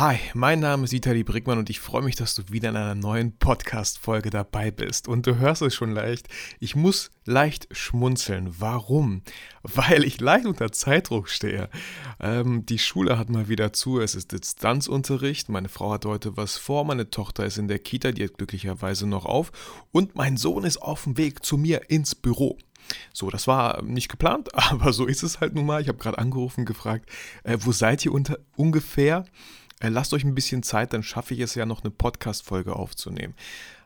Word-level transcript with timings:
Hi, 0.00 0.16
mein 0.32 0.60
Name 0.60 0.84
ist 0.84 0.92
Vitali 0.92 1.24
Brickmann 1.24 1.58
und 1.58 1.68
ich 1.68 1.78
freue 1.78 2.00
mich, 2.00 2.16
dass 2.16 2.34
du 2.34 2.44
wieder 2.48 2.70
in 2.70 2.76
einer 2.76 2.94
neuen 2.94 3.36
Podcast-Folge 3.36 4.30
dabei 4.30 4.70
bist. 4.70 5.08
Und 5.08 5.26
du 5.26 5.36
hörst 5.36 5.60
es 5.60 5.74
schon 5.74 5.90
leicht, 5.90 6.26
ich 6.58 6.74
muss 6.74 7.10
leicht 7.26 7.68
schmunzeln. 7.70 8.54
Warum? 8.58 9.20
Weil 9.62 10.04
ich 10.04 10.18
leicht 10.18 10.46
unter 10.46 10.72
Zeitdruck 10.72 11.28
stehe. 11.28 11.68
Ähm, 12.18 12.64
die 12.64 12.78
Schule 12.78 13.18
hat 13.18 13.28
mal 13.28 13.50
wieder 13.50 13.74
zu, 13.74 14.00
es 14.00 14.14
ist 14.14 14.32
Distanzunterricht. 14.32 15.50
Meine 15.50 15.68
Frau 15.68 15.92
hat 15.92 16.06
heute 16.06 16.34
was 16.34 16.56
vor, 16.56 16.86
meine 16.86 17.10
Tochter 17.10 17.44
ist 17.44 17.58
in 17.58 17.68
der 17.68 17.78
Kita, 17.78 18.12
die 18.12 18.24
hat 18.24 18.38
glücklicherweise 18.38 19.06
noch 19.06 19.26
auf. 19.26 19.52
Und 19.92 20.14
mein 20.14 20.38
Sohn 20.38 20.64
ist 20.64 20.80
auf 20.80 21.04
dem 21.04 21.18
Weg 21.18 21.44
zu 21.44 21.58
mir 21.58 21.90
ins 21.90 22.14
Büro. 22.14 22.56
So, 23.12 23.28
das 23.28 23.46
war 23.46 23.82
nicht 23.82 24.08
geplant, 24.08 24.48
aber 24.54 24.94
so 24.94 25.04
ist 25.04 25.22
es 25.22 25.40
halt 25.40 25.54
nun 25.54 25.66
mal. 25.66 25.82
Ich 25.82 25.88
habe 25.88 25.98
gerade 25.98 26.16
angerufen, 26.16 26.64
gefragt, 26.64 27.10
äh, 27.44 27.58
wo 27.60 27.72
seid 27.72 28.02
ihr 28.06 28.14
unter, 28.14 28.38
ungefähr? 28.56 29.26
Äh, 29.80 29.88
lasst 29.88 30.12
euch 30.12 30.24
ein 30.24 30.34
bisschen 30.34 30.62
Zeit, 30.62 30.92
dann 30.92 31.02
schaffe 31.02 31.34
ich 31.34 31.40
es 31.40 31.54
ja 31.54 31.66
noch 31.66 31.82
eine 31.82 31.90
Podcast-Folge 31.90 32.76
aufzunehmen. 32.76 33.34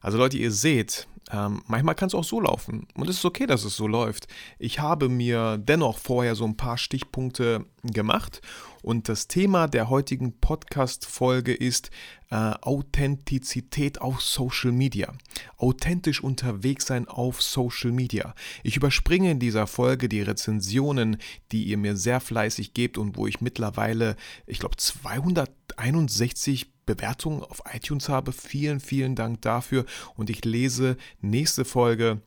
Also 0.05 0.19
Leute, 0.19 0.37
ihr 0.37 0.53
seht, 0.53 1.09
ähm, 1.33 1.63
manchmal 1.67 1.95
kann 1.95 2.09
es 2.09 2.15
auch 2.15 2.25
so 2.25 2.39
laufen 2.39 2.87
und 2.95 3.09
es 3.09 3.17
ist 3.17 3.25
okay, 3.25 3.47
dass 3.47 3.65
es 3.65 3.75
so 3.75 3.87
läuft. 3.87 4.29
Ich 4.59 4.81
habe 4.81 5.09
mir 5.09 5.57
dennoch 5.57 5.97
vorher 5.97 6.35
so 6.35 6.45
ein 6.45 6.59
paar 6.59 6.77
Stichpunkte 6.77 7.65
gemacht 7.83 8.43
und 8.83 9.09
das 9.09 9.29
Thema 9.29 9.67
der 9.67 9.89
heutigen 9.89 10.39
Podcast-Folge 10.41 11.55
ist 11.55 11.91
äh, 12.31 12.35
Authentizität 12.35 14.03
auf 14.03 14.21
Social 14.21 14.73
Media. 14.73 15.11
Authentisch 15.57 16.23
unterwegs 16.23 16.85
sein 16.85 17.09
auf 17.09 17.41
Social 17.41 17.91
Media. 17.91 18.35
Ich 18.63 18.77
überspringe 18.77 19.31
in 19.31 19.39
dieser 19.39 19.67
Folge 19.67 20.11
die 20.11 20.21
Rezensionen, 20.21 21.17
die 21.51 21.65
ihr 21.65 21.79
mir 21.79 21.97
sehr 21.97 22.21
fleißig 22.21 22.75
gebt 22.75 22.99
und 22.99 23.17
wo 23.17 23.27
ich 23.27 23.41
mittlerweile, 23.41 24.17
ich 24.47 24.59
glaube, 24.59 24.77
261 24.77 26.74
Bewertungen 26.87 27.43
auf 27.43 27.63
iTunes 27.73 28.09
habe. 28.09 28.33
Vielen, 28.33 28.81
vielen 28.81 29.15
Dank 29.15 29.43
dafür 29.43 29.85
und 30.17 30.31
ich 30.31 30.45
lese 30.45 30.97
nächste 31.21 31.65
Folge 31.65 32.21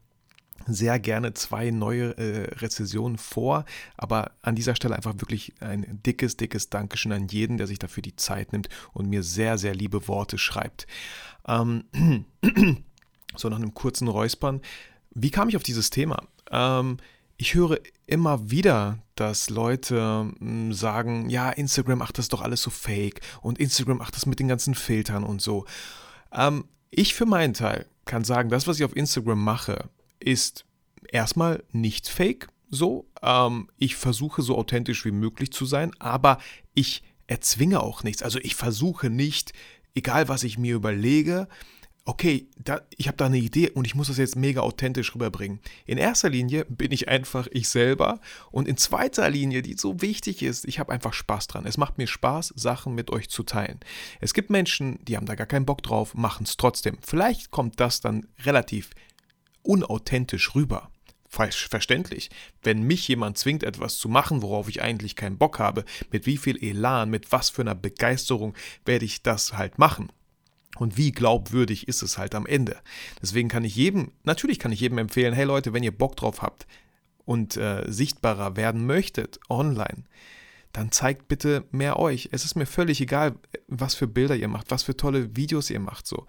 sehr 0.65 0.99
gerne 0.99 1.33
zwei 1.33 1.71
neue 1.71 2.17
äh, 2.17 2.53
Rezessionen 2.55 3.17
vor, 3.17 3.65
aber 3.95 4.31
an 4.41 4.55
dieser 4.55 4.75
Stelle 4.75 4.95
einfach 4.95 5.13
wirklich 5.17 5.53
ein 5.59 6.01
dickes, 6.05 6.37
dickes 6.37 6.69
Dankeschön 6.69 7.11
an 7.11 7.27
jeden, 7.27 7.57
der 7.57 7.67
sich 7.67 7.79
dafür 7.79 8.01
die 8.01 8.15
Zeit 8.15 8.51
nimmt 8.51 8.67
und 8.93 9.09
mir 9.09 9.23
sehr, 9.23 9.57
sehr 9.57 9.75
liebe 9.75 10.07
Worte 10.07 10.37
schreibt. 10.37 10.87
Ähm, 11.47 11.85
so 13.35 13.49
nach 13.49 13.57
einem 13.57 13.73
kurzen 13.73 14.07
Räuspern. 14.07 14.61
Wie 15.11 15.31
kam 15.31 15.49
ich 15.49 15.55
auf 15.55 15.63
dieses 15.63 15.89
Thema? 15.89 16.27
Ähm, 16.51 16.97
ich 17.37 17.53
höre 17.53 17.79
immer 18.05 18.49
wieder, 18.49 18.99
dass 19.15 19.49
Leute 19.49 20.31
hm, 20.39 20.73
sagen, 20.73 21.29
ja, 21.29 21.49
Instagram, 21.49 22.01
ach, 22.01 22.11
das 22.11 22.29
doch 22.29 22.41
alles 22.41 22.61
so 22.61 22.69
fake 22.69 23.21
und 23.41 23.59
Instagram, 23.59 24.01
ach, 24.01 24.11
das 24.11 24.25
mit 24.25 24.39
den 24.39 24.47
ganzen 24.47 24.75
Filtern 24.75 25.23
und 25.23 25.41
so. 25.41 25.65
Ähm, 26.31 26.65
ich 26.89 27.13
für 27.13 27.25
meinen 27.25 27.53
Teil 27.53 27.85
kann 28.05 28.23
sagen, 28.23 28.49
das, 28.49 28.67
was 28.67 28.79
ich 28.79 28.85
auf 28.85 28.95
Instagram 28.95 29.43
mache, 29.43 29.89
ist 30.19 30.65
erstmal 31.11 31.63
nicht 31.71 32.09
fake, 32.09 32.47
so. 32.69 33.07
Ähm, 33.21 33.69
ich 33.77 33.95
versuche 33.95 34.41
so 34.41 34.57
authentisch 34.57 35.05
wie 35.05 35.11
möglich 35.11 35.51
zu 35.51 35.65
sein, 35.65 35.91
aber 35.99 36.39
ich 36.73 37.03
erzwinge 37.27 37.81
auch 37.81 38.03
nichts. 38.03 38.23
Also 38.23 38.39
ich 38.39 38.55
versuche 38.55 39.09
nicht, 39.09 39.53
egal 39.93 40.27
was 40.27 40.43
ich 40.43 40.57
mir 40.57 40.75
überlege, 40.75 41.47
okay, 42.07 42.47
da, 42.57 42.81
ich 42.95 43.07
habe 43.07 43.17
da 43.17 43.25
eine 43.25 43.37
Idee 43.37 43.69
und 43.69 43.85
ich 43.85 43.93
muss 43.93 44.07
das 44.07 44.17
jetzt 44.17 44.37
mega 44.37 44.61
authentisch 44.61 45.13
rüberbringen. 45.13 45.59
In 45.85 45.97
erster 45.97 46.29
Linie 46.29 46.65
bin 46.65 46.91
ich 46.93 47.09
einfach 47.09 47.47
ich 47.51 47.67
selber 47.67 48.21
und 48.49 48.67
in 48.67 48.77
zweiter 48.77 49.29
Linie, 49.29 49.61
die 49.61 49.75
so 49.77 50.01
wichtig 50.01 50.41
ist, 50.41 50.65
ich 50.65 50.79
habe 50.79 50.93
einfach 50.93 51.13
Spaß 51.13 51.47
dran. 51.47 51.65
Es 51.65 51.77
macht 51.77 51.97
mir 51.97 52.07
Spaß, 52.07 52.53
Sachen 52.55 52.95
mit 52.95 53.11
euch 53.11 53.29
zu 53.29 53.43
teilen. 53.43 53.81
Es 54.21 54.33
gibt 54.33 54.49
Menschen, 54.49 55.03
die 55.03 55.17
haben 55.17 55.25
da 55.25 55.35
gar 55.35 55.47
keinen 55.47 55.65
Bock 55.65 55.83
drauf, 55.83 56.15
machen 56.15 56.45
es 56.45 56.55
trotzdem. 56.55 56.97
Vielleicht 57.01 57.51
kommt 57.51 57.79
das 57.81 57.99
dann 57.99 58.25
relativ 58.45 58.91
unauthentisch 59.61 60.55
rüber. 60.55 60.89
Falsch 61.27 61.67
verständlich. 61.67 62.29
Wenn 62.63 62.83
mich 62.83 63.05
jemand 63.09 63.37
zwingt, 63.37 63.63
etwas 63.63 63.97
zu 63.97 64.07
machen, 64.07 64.41
worauf 64.41 64.69
ich 64.69 64.81
eigentlich 64.81 65.17
keinen 65.17 65.37
Bock 65.37 65.59
habe, 65.59 65.83
mit 66.09 66.25
wie 66.25 66.37
viel 66.37 66.57
Elan, 66.63 67.09
mit 67.09 67.33
was 67.33 67.49
für 67.49 67.63
einer 67.63 67.75
Begeisterung 67.75 68.53
werde 68.85 69.03
ich 69.03 69.23
das 69.23 69.53
halt 69.53 69.77
machen. 69.77 70.09
Und 70.79 70.97
wie 70.97 71.11
glaubwürdig 71.11 71.87
ist 71.87 72.01
es 72.01 72.17
halt 72.17 72.35
am 72.35 72.45
Ende? 72.45 72.77
Deswegen 73.21 73.49
kann 73.49 73.63
ich 73.63 73.75
jedem, 73.75 74.11
natürlich 74.23 74.59
kann 74.59 74.71
ich 74.71 74.79
jedem 74.79 74.97
empfehlen, 74.97 75.33
hey 75.33 75.45
Leute, 75.45 75.73
wenn 75.73 75.83
ihr 75.83 75.97
Bock 75.97 76.15
drauf 76.15 76.41
habt 76.41 76.67
und 77.25 77.57
äh, 77.57 77.83
sichtbarer 77.87 78.55
werden 78.55 78.85
möchtet 78.85 79.39
online, 79.49 80.03
dann 80.73 80.91
zeigt 80.91 81.27
bitte 81.27 81.65
mehr 81.71 81.97
euch. 81.97 82.29
Es 82.31 82.45
ist 82.45 82.55
mir 82.55 82.65
völlig 82.65 83.01
egal, 83.01 83.35
was 83.67 83.95
für 83.95 84.07
Bilder 84.07 84.35
ihr 84.35 84.47
macht, 84.47 84.69
was 84.69 84.83
für 84.83 84.95
tolle 84.95 85.35
Videos 85.35 85.69
ihr 85.69 85.79
macht. 85.79 86.05
So. 86.05 86.27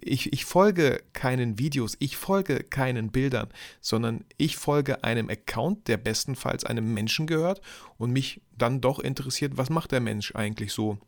Ich, 0.00 0.32
ich 0.32 0.44
folge 0.44 1.02
keinen 1.12 1.58
Videos, 1.58 1.96
ich 1.98 2.16
folge 2.16 2.62
keinen 2.62 3.10
Bildern, 3.10 3.48
sondern 3.80 4.24
ich 4.38 4.56
folge 4.56 5.04
einem 5.04 5.28
Account, 5.28 5.88
der 5.88 5.96
bestenfalls 5.96 6.64
einem 6.64 6.94
Menschen 6.94 7.26
gehört 7.26 7.60
und 7.98 8.12
mich 8.12 8.40
dann 8.56 8.80
doch 8.80 9.00
interessiert, 9.00 9.56
was 9.56 9.68
macht 9.68 9.92
der 9.92 10.00
Mensch 10.00 10.34
eigentlich 10.34 10.72
so 10.72 10.98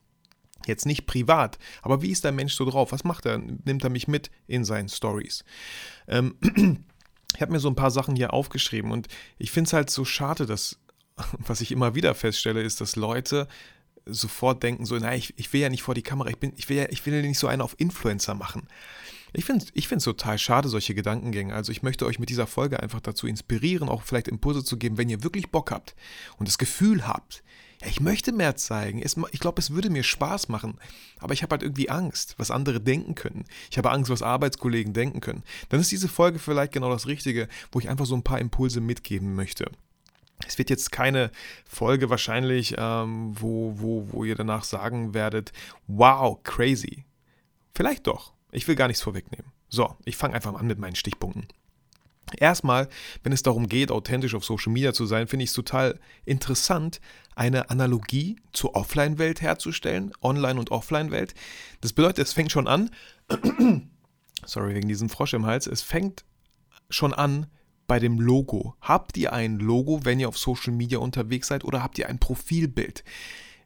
Jetzt 0.67 0.87
nicht 0.87 1.07
privat, 1.07 1.59
aber 1.83 2.03
wie 2.03 2.11
ist 2.11 2.25
der 2.25 2.33
Mensch 2.33 2.55
so 2.55 2.65
drauf? 2.69 2.93
Was 2.93 3.05
macht 3.05 3.27
er? 3.27 3.39
Nimmt 3.39 3.85
er 3.85 3.91
mich 3.91 4.09
mit 4.09 4.31
in 4.47 4.65
seinen 4.65 4.89
Stories? 4.89 5.45
Ähm, 6.09 6.37
ich 7.35 7.43
habe 7.43 7.53
mir 7.53 7.61
so 7.61 7.69
ein 7.69 7.77
paar 7.77 7.91
Sachen 7.91 8.17
hier 8.17 8.33
aufgeschrieben 8.33 8.91
und 8.91 9.09
ich 9.39 9.51
finde 9.51 9.69
es 9.69 9.73
halt 9.73 9.91
so 9.91 10.05
schade, 10.05 10.47
dass, 10.47 10.79
was 11.39 11.61
ich 11.61 11.73
immer 11.73 11.95
wieder 11.95 12.15
feststelle, 12.15 12.63
ist, 12.63 12.81
dass 12.81 12.97
Leute 12.97 13.49
sofort 14.07 14.63
denken, 14.63 14.85
so, 14.85 14.97
nein, 14.97 15.19
ich, 15.19 15.35
ich 15.39 15.53
will 15.53 15.61
ja 15.61 15.69
nicht 15.69 15.83
vor 15.83 15.95
die 15.95 16.03
Kamera, 16.03 16.29
ich, 16.29 16.39
bin, 16.39 16.53
ich, 16.57 16.69
will 16.69 16.77
ja, 16.77 16.87
ich 16.91 17.05
will 17.07 17.15
ja 17.15 17.23
nicht 17.23 17.39
so 17.39 17.47
einen 17.47 17.63
auf 17.63 17.75
Influencer 17.79 18.35
machen. 18.35 18.69
Ich 19.33 19.45
finde 19.45 19.65
es 19.65 19.71
ich 19.75 19.89
total 19.89 20.39
schade, 20.39 20.69
solche 20.69 20.95
Gedankengänge. 20.95 21.55
Also 21.55 21.73
ich 21.73 21.83
möchte 21.83 22.07
euch 22.07 22.21
mit 22.21 22.29
dieser 22.29 22.47
Folge 22.47 22.81
einfach 22.81 23.01
dazu 23.01 23.27
inspirieren, 23.27 23.89
auch 23.89 24.03
vielleicht 24.03 24.29
Impulse 24.29 24.63
zu 24.63 24.77
geben, 24.77 24.97
wenn 24.97 25.09
ihr 25.09 25.25
wirklich 25.25 25.51
Bock 25.51 25.73
habt 25.73 25.97
und 26.37 26.47
das 26.47 26.59
Gefühl 26.59 27.07
habt, 27.07 27.43
ich 27.87 28.01
möchte 28.01 28.33
mehr 28.33 28.57
zeigen. 28.57 29.03
Es, 29.03 29.17
ich 29.33 29.41
glaube, 29.41 29.61
es 29.61 29.71
würde 29.71 29.91
mir 29.91 30.03
Spaß 30.03 30.49
machen. 30.49 30.79
Aber 31.19 31.35
ich 31.35 31.43
habe 31.43 31.53
halt 31.53 31.63
irgendwie 31.63 31.91
Angst, 31.91 32.35
was 32.39 32.51
andere 32.51 32.81
denken 32.81 33.15
können. 33.15 33.45
Ich 33.71 33.79
habe 33.79 33.91
Angst, 33.91 34.11
was 34.11 34.23
Arbeitskollegen 34.23 34.93
denken 34.93 35.21
können. 35.21 35.43
Dann 35.69 35.81
ist 35.81 35.93
diese 35.93 36.09
Folge 36.09 36.39
vielleicht 36.39 36.73
genau 36.73 36.91
das 36.91 37.07
Richtige, 37.07 37.49
wo 37.73 37.81
ich 37.81 37.89
einfach 37.89 38.07
so 38.07 38.15
ein 38.15 38.23
paar 38.23 38.39
Impulse 38.39 38.81
mitgeben 38.81 39.35
möchte. 39.35 39.71
Es 40.47 40.59
wird 40.59 40.71
jetzt 40.71 40.93
keine 40.93 41.31
Folge 41.65 42.11
wahrscheinlich, 42.11 42.75
ähm, 42.77 43.33
wo, 43.41 43.75
wo, 43.77 44.09
wo 44.11 44.25
ihr 44.25 44.35
danach 44.35 44.65
sagen 44.65 45.15
werdet, 45.15 45.53
wow, 45.87 46.43
crazy. 46.43 47.05
Vielleicht 47.75 48.07
doch. 48.07 48.33
Ich 48.51 48.69
will 48.69 48.77
gar 48.77 48.89
nichts 48.89 49.03
vorwegnehmen. 49.03 49.53
So, 49.69 49.97
ich 50.05 50.17
fange 50.17 50.35
einfach 50.35 50.53
mal 50.53 50.61
an 50.61 50.67
mit 50.67 50.79
meinen 50.79 50.97
Stichpunkten. 50.97 51.49
Erstmal, 52.37 52.89
wenn 53.23 53.33
es 53.33 53.43
darum 53.43 53.69
geht, 53.69 53.91
authentisch 53.91 54.35
auf 54.35 54.45
Social 54.45 54.73
Media 54.73 54.93
zu 54.93 55.07
sein, 55.07 55.27
finde 55.27 55.45
ich 55.45 55.51
es 55.51 55.55
total 55.55 55.99
interessant, 56.25 57.01
eine 57.35 57.71
Analogie 57.71 58.37
zur 58.53 58.77
Offline-Welt 58.77 59.41
herzustellen, 59.41 60.13
Online- 60.23 60.59
und 60.59 60.71
Offline-Welt. 60.71 61.35
Das 61.81 61.93
bedeutet, 61.93 62.27
es 62.27 62.33
fängt 62.33 62.53
schon 62.53 62.67
an, 62.67 62.91
sorry 64.47 64.75
wegen 64.75 64.89
diesem 64.89 65.09
Frosch 65.09 65.35
im 65.35 65.47
Hals, 65.47 65.67
es 65.67 65.83
fängt 65.83 66.25
schon 66.91 67.13
an 67.13 67.47
bei 67.87 67.99
dem 67.99 68.19
Logo. 68.19 68.75
Habt 68.81 69.17
ihr 69.17 69.33
ein 69.33 69.59
Logo, 69.59 70.05
wenn 70.05 70.21
ihr 70.21 70.29
auf 70.29 70.39
Social 70.39 70.73
Media 70.73 70.99
unterwegs 70.99 71.49
seid, 71.49 71.65
oder 71.65 71.83
habt 71.83 71.99
ihr 71.99 72.09
ein 72.09 72.19
Profilbild? 72.19 73.05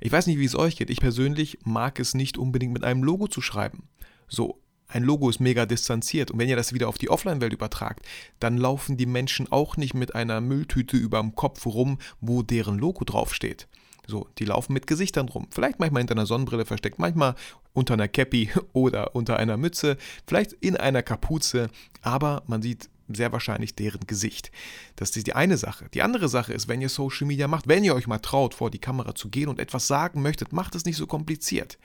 Ich 0.01 0.13
weiß 0.13 0.27
nicht, 0.27 0.39
wie 0.39 0.45
es 0.45 0.57
euch 0.57 0.77
geht. 0.77 0.91
Ich 0.91 1.01
persönlich 1.01 1.59
mag 1.65 1.99
es 1.99 2.15
nicht 2.15 2.39
unbedingt 2.39 2.73
mit 2.73 2.85
einem 2.85 3.03
Logo 3.03 3.27
zu 3.27 3.41
schreiben. 3.41 3.89
So, 4.29 4.61
ein 4.89 5.03
Logo 5.03 5.29
ist 5.29 5.41
mega 5.41 5.67
distanziert. 5.67 6.31
Und 6.31 6.39
wenn 6.39 6.49
ihr 6.49 6.57
das 6.57 6.73
wieder 6.73 6.89
auf 6.89 6.99
die 6.99 7.11
Offline-Welt 7.11 7.53
übertragt, 7.53 8.07
dann 8.41 8.57
laufen 8.57 8.97
die 8.97 9.07
Menschen 9.07 9.51
auch 9.53 9.77
nicht 9.77 9.95
mit 9.95 10.15
einer 10.15 10.41
Mülltüte 10.41 10.97
überm 10.97 11.35
Kopf 11.35 11.67
rum, 11.67 11.99
wo 12.21 12.43
deren 12.43 12.79
Logo 12.79 13.05
draufsteht. 13.05 13.69
So, 14.07 14.27
die 14.39 14.47
laufen 14.47 14.73
mit 14.73 14.87
Gesichtern 14.87 15.29
rum. 15.29 15.49
Vielleicht 15.51 15.79
manchmal 15.79 16.01
hinter 16.01 16.15
einer 16.15 16.25
Sonnenbrille 16.25 16.65
versteckt, 16.65 16.99
manchmal 16.99 17.35
unter 17.75 17.93
einer 17.95 18.09
Cappy 18.09 18.51
oder 18.73 19.15
unter 19.15 19.37
einer 19.37 19.59
Mütze, 19.59 19.99
vielleicht 20.27 20.55
in 20.55 20.79
einer 20.79 21.03
Kapuze, 21.03 21.69
aber 22.01 22.43
man 22.47 22.63
sieht 22.63 22.89
sehr 23.09 23.33
wahrscheinlich 23.33 23.75
deren 23.75 24.07
Gesicht. 24.07 24.51
Das 24.97 25.15
ist 25.15 25.27
die 25.27 25.35
eine 25.35 25.59
Sache. 25.59 25.89
Die 25.93 26.03
andere 26.03 26.29
Sache 26.29 26.53
ist, 26.53 26.69
wenn 26.69 26.81
ihr 26.81 26.89
Social 26.89 27.27
Media 27.27 27.49
macht, 27.49 27.69
wenn 27.69 27.85
ihr 27.85 27.95
euch 27.95 28.07
mal 28.07 28.19
traut, 28.19 28.55
vor 28.55 28.71
die 28.71 28.79
Kamera 28.79 29.15
zu 29.15 29.29
gehen 29.29 29.49
und 29.49 29.61
etwas 29.61 29.87
sagen 29.87 30.23
möchtet, 30.23 30.53
macht 30.53 30.75
es 30.75 30.85
nicht 30.85 30.97
so 30.97 31.07
kompliziert. 31.07 31.79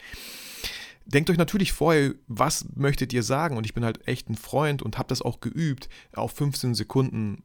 Denkt 1.06 1.30
euch 1.30 1.38
natürlich 1.38 1.74
vorher, 1.74 2.14
was 2.28 2.66
möchtet 2.76 3.14
ihr 3.14 3.24
sagen? 3.24 3.58
Und 3.58 3.66
ich 3.66 3.74
bin 3.74 3.84
halt 3.84 4.08
echt 4.08 4.30
ein 4.30 4.36
Freund 4.36 4.82
und 4.82 4.98
habe 4.98 5.10
das 5.10 5.22
auch 5.22 5.42
geübt, 5.42 5.90
auf 6.14 6.32
15 6.32 6.76
Sekunden 6.76 7.44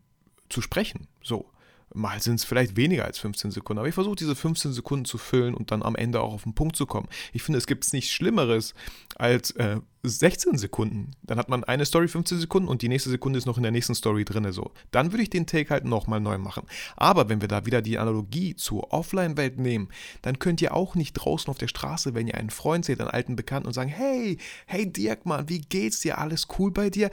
zu 0.49 0.61
sprechen. 0.61 1.09
So. 1.23 1.51
Mal 1.95 2.21
sind 2.21 2.35
es 2.35 2.45
vielleicht 2.45 2.77
weniger 2.77 3.07
als 3.07 3.19
15 3.19 3.51
Sekunden, 3.51 3.79
aber 3.79 3.89
ich 3.89 3.95
versuche 3.95 4.17
diese 4.17 4.37
15 4.37 4.75
Sekunden 4.75 5.07
zu 5.07 5.17
füllen 5.17 5.55
und 5.55 5.71
dann 5.71 5.83
am 5.83 5.97
Ende 5.97 6.21
auch 6.21 6.35
auf 6.35 6.43
den 6.43 6.55
Punkt 6.55 6.77
zu 6.77 6.85
kommen. 6.85 7.09
Ich 7.33 7.43
finde, 7.43 7.57
es 7.57 7.67
gibt 7.67 7.91
nichts 7.95 8.11
Schlimmeres, 8.11 8.75
als 9.17 9.53
äh, 9.53 9.81
16 10.03 10.59
Sekunden. 10.59 11.13
Dann 11.23 11.39
hat 11.39 11.49
man 11.49 11.65
eine 11.65 11.85
Story 11.85 12.09
15 12.09 12.39
Sekunden 12.39 12.69
und 12.69 12.83
die 12.83 12.89
nächste 12.89 13.11
Sekunde 13.11 13.39
ist 13.39 13.47
noch 13.47 13.57
in 13.57 13.63
der 13.63 13.73
nächsten 13.73 13.95
Story 13.95 14.25
drin. 14.25 14.51
So. 14.53 14.73
Dann 14.91 15.13
würde 15.13 15.23
ich 15.23 15.31
den 15.31 15.47
Take 15.47 15.71
halt 15.71 15.85
nochmal 15.85 16.21
neu 16.21 16.39
machen. 16.39 16.65
Aber 16.97 17.29
wenn 17.29 17.41
wir 17.41 17.49
da 17.49 17.67
wieder 17.67 17.83
die 17.83 17.99
Analogie 17.99 18.55
zur 18.55 18.93
Offline-Welt 18.93 19.59
nehmen, 19.59 19.89
dann 20.23 20.39
könnt 20.39 20.63
ihr 20.63 20.75
auch 20.75 20.95
nicht 20.95 21.15
draußen 21.15 21.51
auf 21.51 21.59
der 21.59 21.69
Straße, 21.69 22.15
wenn 22.15 22.29
ihr 22.29 22.37
einen 22.37 22.51
Freund 22.51 22.85
seht, 22.85 23.01
einen 23.01 23.11
alten 23.11 23.37
Bekannten 23.37 23.67
und 23.67 23.75
sagen, 23.75 23.91
hey, 23.91 24.39
hey 24.67 24.91
Dirk, 24.91 25.27
Mann, 25.27 25.49
wie 25.49 25.61
geht's 25.61 26.01
dir? 26.01 26.19
Alles 26.19 26.47
cool 26.59 26.71
bei 26.71 26.91
dir? 26.91 27.11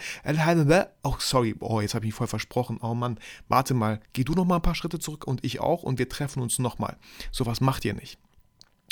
Oh, 1.04 1.16
sorry, 1.20 1.56
oh, 1.60 1.82
jetzt 1.82 1.96
habe 1.96 2.06
ich 2.06 2.10
mich 2.10 2.16
voll 2.16 2.28
versprochen. 2.28 2.80
Oh 2.82 2.94
Mann, 2.94 3.20
warte 3.48 3.74
mal, 3.74 4.00
geh 4.14 4.24
du 4.24 4.34
noch 4.34 4.46
mal 4.46 4.58
ein 4.58 4.62
paar 4.62 4.76
Schritte 4.76 5.00
zurück 5.00 5.26
und 5.28 5.44
ich 5.44 5.60
auch 5.60 5.84
und 5.84 6.00
wir 6.00 6.10
treffen 6.10 6.42
uns 6.42 6.60
nochmal. 6.60 6.98
Sowas 7.32 7.62
macht 7.62 7.86
ihr 7.86 7.94
nicht. 7.94 8.20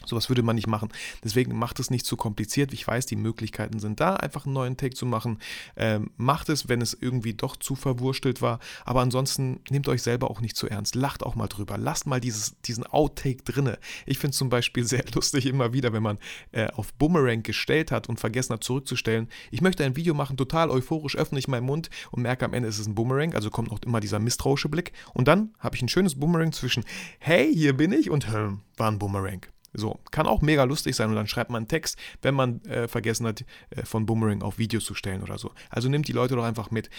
Sowas 0.05 0.29
würde 0.29 0.43
man 0.43 0.55
nicht 0.55 0.67
machen. 0.67 0.89
Deswegen 1.23 1.57
macht 1.57 1.79
es 1.79 1.89
nicht 1.89 2.05
zu 2.05 2.17
kompliziert. 2.17 2.73
Ich 2.73 2.85
weiß, 2.85 3.05
die 3.05 3.15
Möglichkeiten 3.15 3.79
sind 3.79 3.99
da, 3.99 4.15
einfach 4.15 4.45
einen 4.45 4.53
neuen 4.53 4.77
Take 4.77 4.95
zu 4.95 5.05
machen. 5.05 5.39
Ähm, 5.75 6.11
macht 6.17 6.49
es, 6.49 6.67
wenn 6.67 6.81
es 6.81 6.97
irgendwie 6.99 7.33
doch 7.33 7.55
zu 7.55 7.75
verwurstelt 7.75 8.41
war. 8.41 8.59
Aber 8.85 9.01
ansonsten 9.01 9.61
nehmt 9.69 9.87
euch 9.87 10.01
selber 10.01 10.29
auch 10.29 10.41
nicht 10.41 10.57
zu 10.57 10.67
ernst. 10.67 10.95
Lacht 10.95 11.23
auch 11.23 11.35
mal 11.35 11.47
drüber. 11.47 11.77
Lasst 11.77 12.05
mal 12.05 12.19
dieses, 12.19 12.59
diesen 12.61 12.85
Outtake 12.85 13.43
drinne. 13.43 13.79
Ich 14.05 14.19
finde 14.19 14.31
es 14.31 14.37
zum 14.37 14.49
Beispiel 14.49 14.83
sehr 14.85 15.05
lustig 15.13 15.45
immer 15.45 15.73
wieder, 15.73 15.93
wenn 15.93 16.03
man 16.03 16.19
äh, 16.51 16.67
auf 16.71 16.93
Boomerang 16.93 17.43
gestellt 17.43 17.91
hat 17.91 18.09
und 18.09 18.19
vergessen 18.19 18.53
hat 18.53 18.63
zurückzustellen. 18.63 19.29
Ich 19.51 19.61
möchte 19.61 19.85
ein 19.85 19.95
Video 19.95 20.13
machen, 20.13 20.35
total 20.35 20.69
euphorisch, 20.69 21.15
öffne 21.15 21.39
ich 21.39 21.47
meinen 21.47 21.65
Mund 21.65 21.89
und 22.11 22.23
merke 22.23 22.45
am 22.45 22.53
Ende 22.53 22.67
ist 22.67 22.79
es 22.79 22.87
ein 22.87 22.95
Boomerang. 22.95 23.33
Also 23.33 23.49
kommt 23.49 23.71
noch 23.71 23.81
immer 23.83 24.01
dieser 24.01 24.19
misstrauische 24.19 24.69
Blick. 24.69 24.91
Und 25.13 25.27
dann 25.27 25.53
habe 25.59 25.75
ich 25.77 25.81
ein 25.81 25.89
schönes 25.89 26.19
Boomerang 26.19 26.51
zwischen 26.51 26.83
Hey, 27.19 27.53
hier 27.53 27.75
bin 27.77 27.93
ich 27.93 28.09
und 28.09 28.27
hm, 28.27 28.59
war 28.75 28.91
ein 28.91 28.99
Boomerang. 28.99 29.52
So, 29.73 29.99
kann 30.11 30.27
auch 30.27 30.41
mega 30.41 30.63
lustig 30.63 30.95
sein 30.95 31.09
und 31.09 31.15
dann 31.15 31.27
schreibt 31.27 31.49
man 31.49 31.61
einen 31.61 31.67
Text, 31.67 31.97
wenn 32.21 32.35
man 32.35 32.63
äh, 32.65 32.87
vergessen 32.87 33.25
hat, 33.25 33.43
äh, 33.71 33.83
von 33.83 34.05
Boomerang 34.05 34.41
auf 34.41 34.59
Videos 34.59 34.85
zu 34.85 34.93
stellen 34.93 35.23
oder 35.23 35.37
so. 35.37 35.51
Also 35.69 35.89
nimmt 35.89 36.07
die 36.07 36.13
Leute 36.13 36.35
doch 36.35 36.43
einfach 36.43 36.69
mit, 36.71 36.89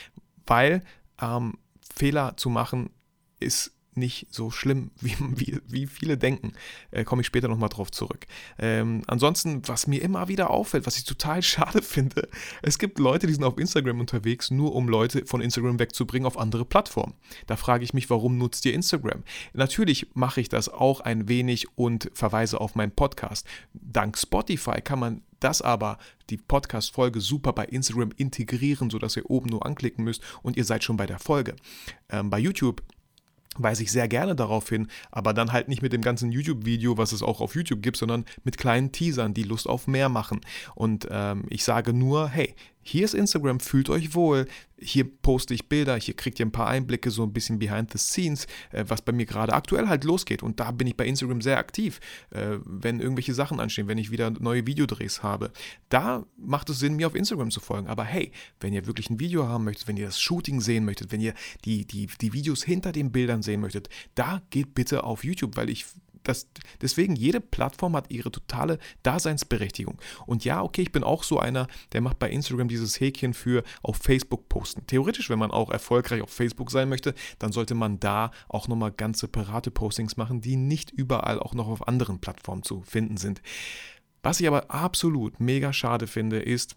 weil 0.47 0.83
ähm, 1.21 1.59
Fehler 1.95 2.37
zu 2.37 2.51
machen 2.51 2.91
ist 3.39 3.73
nicht 3.97 4.27
so 4.31 4.51
schlimm, 4.51 4.91
wie, 5.01 5.17
wie, 5.19 5.61
wie 5.67 5.87
viele 5.87 6.17
denken. 6.17 6.53
Äh, 6.91 7.05
Komme 7.05 7.23
ich 7.23 7.27
später 7.27 7.49
nochmal 7.49 7.69
drauf 7.69 7.91
zurück. 7.91 8.27
Ähm, 8.59 9.03
ansonsten, 9.07 9.67
was 9.67 9.87
mir 9.87 10.03
immer 10.03 10.29
wieder 10.29 10.51
auffällt, 10.51 10.87
was 10.87 10.97
ich 10.97 11.05
total 11.05 11.43
schade 11.55 11.83
finde, 11.83 12.29
es 12.63 12.79
gibt 12.79 12.99
Leute, 12.99 13.27
die 13.27 13.35
sind 13.35 13.45
auf 13.45 13.59
Instagram 13.59 14.01
unterwegs, 14.01 14.51
nur 14.51 14.75
um 14.75 14.89
Leute 14.89 15.27
von 15.27 15.41
Instagram 15.41 15.79
wegzubringen 15.79 16.27
auf 16.27 16.39
andere 16.39 16.65
Plattformen. 16.65 17.15
Da 17.47 17.57
frage 17.57 17.85
ich 17.85 17.95
mich, 17.95 18.11
warum 18.11 18.39
nutzt 18.39 18.65
ihr 18.67 18.75
Instagram? 18.75 19.23
Natürlich 19.53 20.09
mache 20.15 20.41
ich 20.41 20.49
das 20.49 20.69
auch 20.69 21.01
ein 21.01 21.29
wenig 21.29 21.67
und 21.77 22.11
verweise 22.15 22.61
auf 22.61 22.75
meinen 22.75 22.93
Podcast. 22.93 23.47
Dank 23.73 24.19
Spotify 24.19 24.81
kann 24.81 24.99
man 24.99 25.23
das 25.45 25.61
aber, 25.61 25.99
die 26.31 26.39
Podcast-Folge, 26.39 27.21
super 27.21 27.53
bei 27.53 27.67
Instagram 27.67 28.13
integrieren, 28.17 28.89
sodass 28.89 29.17
ihr 29.17 29.29
oben 29.29 29.51
nur 29.51 29.67
anklicken 29.67 30.03
müsst 30.03 30.23
und 30.43 30.57
ihr 30.57 30.65
seid 30.65 30.83
schon 30.85 30.97
bei 30.97 31.07
der 31.07 31.19
Folge. 31.19 31.55
Ähm, 32.09 32.31
bei 32.31 32.39
YouTube 32.39 32.83
weise 33.59 33.83
ich 33.83 33.93
sehr 33.93 34.09
gerne 34.09 34.35
darauf 34.35 34.69
hin, 34.69 34.89
aber 35.11 35.33
dann 35.33 35.53
halt 35.53 35.69
nicht 35.69 35.83
mit 35.83 35.93
dem 35.93 36.03
ganzen 36.03 36.33
YouTube-Video, 36.33 36.99
was 36.99 37.13
es 37.13 37.23
auch 37.23 37.41
auf 37.41 37.55
YouTube 37.55 37.83
gibt, 37.83 37.97
sondern 37.97 38.25
mit 38.45 38.59
kleinen 38.59 38.93
Teasern, 38.93 39.35
die 39.35 39.43
Lust 39.43 39.69
auf 39.69 39.87
mehr 39.87 40.09
machen. 40.09 40.41
Und 40.75 41.09
ähm, 41.11 41.45
ich 41.51 41.65
sage 41.65 41.93
nur, 41.93 42.29
hey, 42.29 42.55
hier 42.85 43.05
ist 43.05 43.15
Instagram, 43.15 43.61
fühlt 43.61 43.89
euch 43.89 44.15
wohl. 44.15 44.47
Hier 44.79 45.05
poste 45.05 45.55
ich 45.55 45.69
Bilder, 45.69 45.97
hier 45.97 46.15
kriegt 46.15 46.39
ihr 46.39 46.47
ein 46.47 46.53
paar 46.53 46.69
Einblicke, 46.69 47.11
so 47.11 47.23
ein 47.23 47.33
bisschen 47.33 47.59
behind 47.59 47.91
the 47.93 47.99
scenes, 47.99 48.47
äh, 48.73 48.85
was 48.87 49.01
bei 49.03 49.13
mir 49.13 49.25
gerade 49.25 49.55
aktuell 49.55 49.89
halt 49.89 50.05
losgeht. 50.05 50.43
Und 50.43 50.61
da 50.61 50.71
bin 50.71 50.87
ich 50.87 50.97
bei 50.97 51.07
Instagram 51.07 51.41
sehr 51.41 51.59
aktiv, 51.59 52.01
äh, 52.31 52.59
wenn 52.65 53.01
irgendwelche 53.01 53.33
Sachen 53.33 53.59
anstehen, 53.59 53.89
wenn 53.89 53.99
ich 53.99 54.11
wieder 54.11 54.31
neue 54.31 54.67
Videodrehs 54.67 55.23
habe. 55.23 55.51
Da 55.89 56.27
macht 56.37 56.69
es 56.69 56.79
Sinn, 56.79 56.97
mir 56.97 57.07
auf 57.07 57.15
Instagram 57.15 57.51
zu 57.51 57.61
folgen. 57.61 57.87
Aber 57.87 58.05
hey, 58.05 58.33
wenn 58.61 58.75
ihr 58.75 58.87
wirklich 58.87 59.09
ein 59.09 59.19
Video 59.19 59.49
haben 59.49 59.65
möchtet, 59.65 59.89
wenn 59.89 59.97
ihr 59.97 60.07
das 60.07 60.21
Shooting 60.21 60.61
sehen 60.61 60.85
möchtet, 60.85 61.11
wenn 61.11 61.21
ihr 61.21 61.35
die, 61.65 61.87
die, 61.87 62.07
die 62.21 62.33
Videos 62.35 62.63
hinter 62.63 62.93
den 62.93 63.13
Bildern 63.13 63.43
sehen 63.43 63.61
möchtet, 63.61 63.89
da 64.15 64.43
geht 64.51 64.75
bitte 64.75 65.05
auf 65.05 65.25
YouTube, 65.25 65.57
weil 65.57 65.71
ich 65.71 65.87
das, 66.25 66.49
deswegen, 66.81 67.17
jede 67.17 67.41
Plattform 67.41 67.97
hat 67.97 68.11
ihre 68.11 68.31
totale 68.31 68.79
Daseinsberechtigung. 69.03 69.99
Und 70.27 70.45
ja, 70.45 70.63
okay, 70.63 70.83
ich 70.83 70.93
bin 70.93 71.05
auch 71.05 71.23
so 71.23 71.39
einer, 71.39 71.69
der 71.93 72.01
macht 72.01 72.19
bei 72.19 72.31
Instagram 72.31 72.69
dieses 72.69 72.99
Häkchen 73.01 73.35
für 73.35 73.63
auf 73.83 73.97
Facebook 73.97 74.49
posten. 74.49 74.87
Theoretisch, 74.87 75.31
wenn 75.31 75.39
man 75.39 75.51
auch 75.51 75.71
erfolgreich 75.71 76.23
auf 76.23 76.31
Facebook 76.31 76.71
sein 76.71 76.89
möchte, 76.89 77.15
dann 77.39 77.53
sollte 77.53 77.75
man 77.75 78.01
da 78.01 78.31
auch 78.49 78.69
nochmal 78.69 78.93
ganz 78.93 79.21
separate 79.21 79.71
Postings 79.71 80.17
machen, 80.17 80.41
die 80.41 80.57
nicht 80.57 80.91
überall 80.91 81.39
auch 81.39 81.55
noch 81.55 81.69
auf 81.69 81.87
anderen 81.87 82.21
Plattformen 82.21 82.63
zu 82.63 82.83
finden 82.83 83.17
sind. 83.17 83.41
Was 84.23 84.41
ich 84.41 84.49
aber 84.49 84.71
absolut 84.71 85.39
mega 85.39 85.73
schade 85.75 86.07
finde, 86.07 86.39
ist, 86.39 86.77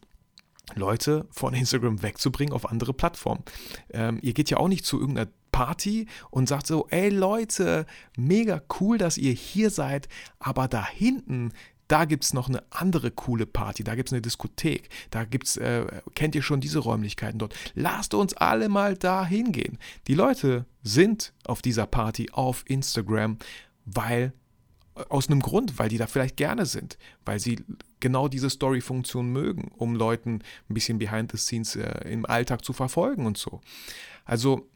Leute 0.75 1.28
von 1.31 1.54
Instagram 1.54 2.04
wegzubringen 2.04 2.54
auf 2.54 2.69
andere 2.69 2.94
Plattformen. 2.94 3.44
Ähm, 3.92 4.19
ihr 4.22 4.34
geht 4.34 4.50
ja 4.50 4.58
auch 4.58 4.68
nicht 4.68 4.86
zu 4.86 5.00
irgendeiner 5.00 5.31
Party 5.52 6.08
und 6.30 6.48
sagt 6.48 6.68
so, 6.68 6.88
ey 6.90 7.10
Leute, 7.10 7.86
mega 8.16 8.62
cool, 8.80 8.98
dass 8.98 9.18
ihr 9.18 9.31
hier 9.31 9.69
seid, 9.69 10.08
aber 10.40 10.68
da 10.68 10.86
hinten, 10.88 11.52
da 11.88 12.06
gibt 12.06 12.25
es 12.25 12.34
noch 12.34 12.50
eine 12.50 12.64
andere 12.69 13.12
coole 13.12 13.46
Party, 13.46 13.84
da 13.84 13.96
gibt 13.96 14.10
es 14.10 14.14
eine 14.14 14.22
Diskothek, 14.22 14.90
da 15.10 15.24
gibt's, 15.24 15.58
äh, 15.58 15.86
kennt 16.16 16.36
ihr 16.36 16.44
schon 16.44 16.60
diese 16.60 16.80
Räumlichkeiten 16.80 17.40
dort. 17.40 17.56
Lasst 17.74 18.14
uns 18.14 18.34
alle 18.36 18.69
mal 18.69 18.96
da 18.96 19.25
hingehen. 19.25 19.80
Die 20.08 20.14
Leute 20.14 20.66
sind 20.84 21.34
auf 21.46 21.62
dieser 21.62 21.88
Party 21.88 22.30
auf 22.34 22.64
Instagram, 22.68 23.38
weil 23.86 24.34
aus 25.10 25.30
einem 25.30 25.42
Grund, 25.42 25.80
weil 25.80 25.90
die 25.90 25.98
da 25.98 26.08
vielleicht 26.08 26.38
gerne 26.38 26.66
sind, 26.66 26.98
weil 27.26 27.40
sie 27.40 27.64
genau 28.00 28.28
diese 28.28 28.50
Story-Funktion 28.50 29.32
mögen, 29.32 29.72
um 29.78 29.96
Leuten 29.96 30.42
ein 30.70 30.74
bisschen 30.74 31.00
behind 31.00 31.32
the 31.32 31.38
scenes 31.38 31.76
äh, 31.76 32.10
im 32.10 32.26
Alltag 32.26 32.64
zu 32.64 32.74
verfolgen 32.74 33.26
und 33.26 33.38
so. 33.38 33.62
Also 34.26 34.70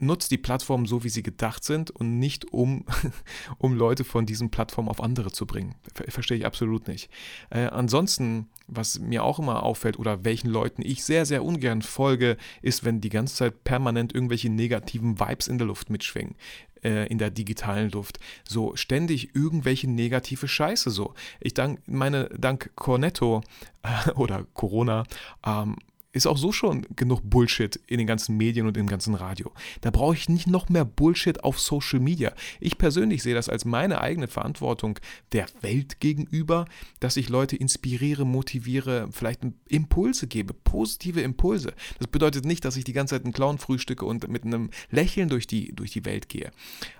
nutzt 0.00 0.30
die 0.30 0.38
Plattformen 0.38 0.86
so, 0.86 1.04
wie 1.04 1.08
sie 1.08 1.22
gedacht 1.22 1.64
sind 1.64 1.90
und 1.90 2.18
nicht 2.18 2.52
um, 2.52 2.84
um 3.58 3.74
Leute 3.74 4.04
von 4.04 4.26
diesen 4.26 4.50
Plattformen 4.50 4.88
auf 4.88 5.02
andere 5.02 5.32
zu 5.32 5.46
bringen. 5.46 5.74
Ver 5.92 6.10
verstehe 6.10 6.38
ich 6.38 6.46
absolut 6.46 6.88
nicht. 6.88 7.10
Äh, 7.50 7.66
ansonsten, 7.66 8.48
was 8.66 8.98
mir 8.98 9.24
auch 9.24 9.38
immer 9.38 9.62
auffällt 9.62 9.98
oder 9.98 10.24
welchen 10.24 10.48
Leuten 10.48 10.82
ich 10.82 11.04
sehr, 11.04 11.26
sehr 11.26 11.44
ungern 11.44 11.82
folge, 11.82 12.36
ist, 12.62 12.84
wenn 12.84 13.00
die 13.00 13.08
ganze 13.08 13.34
Zeit 13.34 13.64
permanent 13.64 14.14
irgendwelche 14.14 14.50
negativen 14.50 15.18
Vibes 15.18 15.48
in 15.48 15.58
der 15.58 15.66
Luft 15.66 15.90
mitschwingen 15.90 16.36
äh, 16.84 17.06
in 17.08 17.18
der 17.18 17.30
digitalen 17.30 17.90
Luft. 17.90 18.18
So 18.46 18.76
ständig 18.76 19.34
irgendwelche 19.34 19.90
negative 19.90 20.48
Scheiße 20.48 20.90
so. 20.90 21.14
Ich 21.40 21.54
dank, 21.54 21.80
meine, 21.86 22.28
dank 22.36 22.70
Cornetto 22.76 23.42
äh, 23.82 24.10
oder 24.12 24.46
Corona 24.54 25.04
ähm, 25.46 25.76
ist 26.12 26.26
auch 26.26 26.38
so 26.38 26.52
schon 26.52 26.86
genug 26.96 27.20
Bullshit 27.22 27.78
in 27.86 27.98
den 27.98 28.06
ganzen 28.06 28.36
Medien 28.36 28.66
und 28.66 28.76
im 28.76 28.86
ganzen 28.86 29.14
Radio. 29.14 29.52
Da 29.82 29.90
brauche 29.90 30.14
ich 30.14 30.28
nicht 30.28 30.46
noch 30.46 30.68
mehr 30.68 30.84
Bullshit 30.84 31.44
auf 31.44 31.60
Social 31.60 32.00
Media. 32.00 32.32
Ich 32.60 32.78
persönlich 32.78 33.22
sehe 33.22 33.34
das 33.34 33.48
als 33.48 33.66
meine 33.66 34.00
eigene 34.00 34.26
Verantwortung 34.26 34.98
der 35.32 35.46
Welt 35.60 36.00
gegenüber, 36.00 36.64
dass 37.00 37.18
ich 37.18 37.28
Leute 37.28 37.56
inspiriere, 37.56 38.24
motiviere, 38.24 39.08
vielleicht 39.12 39.40
Impulse 39.68 40.26
gebe, 40.26 40.54
positive 40.54 41.20
Impulse. 41.20 41.74
Das 41.98 42.08
bedeutet 42.08 42.46
nicht, 42.46 42.64
dass 42.64 42.76
ich 42.76 42.84
die 42.84 42.94
ganze 42.94 43.14
Zeit 43.14 43.24
einen 43.24 43.34
Clown 43.34 43.58
frühstücke 43.58 44.06
und 44.06 44.26
mit 44.28 44.44
einem 44.44 44.70
Lächeln 44.90 45.28
durch 45.28 45.46
die, 45.46 45.74
durch 45.74 45.92
die 45.92 46.06
Welt 46.06 46.30
gehe. 46.30 46.50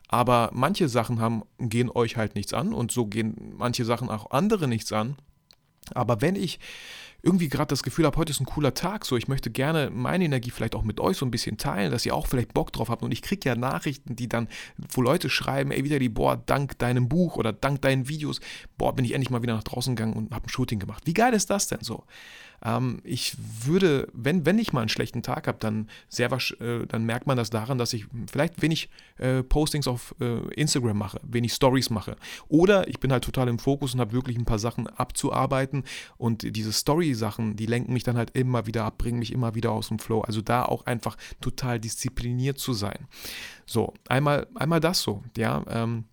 Aber 0.08 0.50
manche 0.52 0.88
Sachen 0.88 1.20
haben, 1.20 1.42
gehen 1.58 1.90
euch 1.90 2.16
halt 2.16 2.34
nichts 2.34 2.52
an 2.52 2.74
und 2.74 2.92
so 2.92 3.06
gehen 3.06 3.54
manche 3.56 3.84
Sachen 3.86 4.10
auch 4.10 4.30
andere 4.30 4.68
nichts 4.68 4.92
an. 4.92 5.16
Aber 5.94 6.20
wenn 6.20 6.36
ich 6.36 6.58
irgendwie 7.22 7.48
gerade 7.48 7.68
das 7.68 7.82
Gefühl 7.82 8.06
habe, 8.06 8.16
heute 8.16 8.30
ist 8.30 8.40
ein 8.40 8.46
cooler 8.46 8.74
Tag, 8.74 9.04
so 9.04 9.16
ich 9.16 9.26
möchte 9.26 9.50
gerne 9.50 9.90
meine 9.92 10.24
Energie 10.24 10.50
vielleicht 10.50 10.76
auch 10.76 10.84
mit 10.84 11.00
euch 11.00 11.16
so 11.16 11.26
ein 11.26 11.32
bisschen 11.32 11.56
teilen, 11.56 11.90
dass 11.90 12.06
ihr 12.06 12.14
auch 12.14 12.28
vielleicht 12.28 12.54
Bock 12.54 12.72
drauf 12.72 12.88
habt 12.88 13.02
und 13.02 13.10
ich 13.10 13.22
kriege 13.22 13.48
ja 13.48 13.56
Nachrichten, 13.56 14.14
die 14.14 14.28
dann, 14.28 14.48
wo 14.92 15.02
Leute 15.02 15.28
schreiben, 15.28 15.72
ey, 15.72 15.82
wieder 15.82 15.98
die, 15.98 16.08
boah, 16.08 16.36
dank 16.36 16.78
deinem 16.78 17.08
Buch 17.08 17.36
oder 17.36 17.52
dank 17.52 17.82
deinen 17.82 18.08
Videos, 18.08 18.40
boah, 18.76 18.94
bin 18.94 19.04
ich 19.04 19.12
endlich 19.12 19.30
mal 19.30 19.42
wieder 19.42 19.54
nach 19.54 19.64
draußen 19.64 19.96
gegangen 19.96 20.14
und 20.14 20.32
habe 20.32 20.46
ein 20.46 20.48
Shooting 20.48 20.78
gemacht. 20.78 21.02
Wie 21.06 21.14
geil 21.14 21.34
ist 21.34 21.50
das 21.50 21.66
denn 21.66 21.80
so? 21.82 22.04
Ähm, 22.64 23.00
ich 23.04 23.36
würde, 23.64 24.08
wenn, 24.12 24.46
wenn 24.46 24.58
ich 24.58 24.72
mal 24.72 24.80
einen 24.80 24.88
schlechten 24.88 25.22
Tag 25.22 25.46
habe, 25.46 25.58
dann 25.60 25.88
äh, 26.18 26.86
dann 26.86 27.04
merkt 27.04 27.26
man 27.26 27.36
das 27.36 27.50
daran, 27.50 27.78
dass 27.78 27.92
ich 27.92 28.06
vielleicht 28.30 28.60
wenig 28.62 28.88
äh, 29.18 29.42
Postings 29.42 29.86
auf 29.86 30.14
äh, 30.20 30.38
Instagram 30.54 30.98
mache, 30.98 31.20
wenig 31.22 31.52
Stories 31.52 31.90
mache. 31.90 32.16
Oder 32.48 32.88
ich 32.88 33.00
bin 33.00 33.12
halt 33.12 33.24
total 33.24 33.48
im 33.48 33.58
Fokus 33.58 33.94
und 33.94 34.00
habe 34.00 34.12
wirklich 34.12 34.36
ein 34.36 34.44
paar 34.44 34.58
Sachen 34.58 34.86
abzuarbeiten 34.86 35.84
und 36.16 36.56
diese 36.56 36.72
Story-Sachen, 36.72 37.56
die 37.56 37.66
lenken 37.66 37.92
mich 37.92 38.04
dann 38.04 38.16
halt 38.16 38.30
immer 38.36 38.66
wieder 38.66 38.84
ab, 38.84 38.98
bringen 38.98 39.18
mich 39.18 39.32
immer 39.32 39.54
wieder 39.54 39.72
aus 39.72 39.88
dem 39.88 39.98
Flow. 39.98 40.20
Also 40.22 40.40
da 40.40 40.64
auch 40.64 40.86
einfach 40.86 41.16
total 41.40 41.78
diszipliniert 41.80 42.58
zu 42.58 42.72
sein. 42.72 43.06
So, 43.66 43.94
einmal, 44.08 44.46
einmal 44.54 44.80
das 44.80 45.00
so, 45.02 45.22
ja, 45.36 45.64
ähm, 45.68 46.04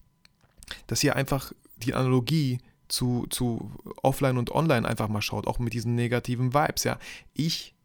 dass 0.88 1.02
hier 1.02 1.16
einfach 1.16 1.52
die 1.78 1.94
Analogie 1.94 2.60
zu, 2.88 3.25
zu 3.30 3.72
offline 4.01 4.38
und 4.38 4.51
online 4.51 4.88
einfach 4.88 5.08
mal 5.08 5.22
schaut, 5.22 5.48
auch 5.48 5.60
mit 5.60 5.74
diesen 5.74 5.96
negativen 5.96 6.54
Vibes. 6.54 6.84
Ja, 6.84 7.00
ich 7.34 7.75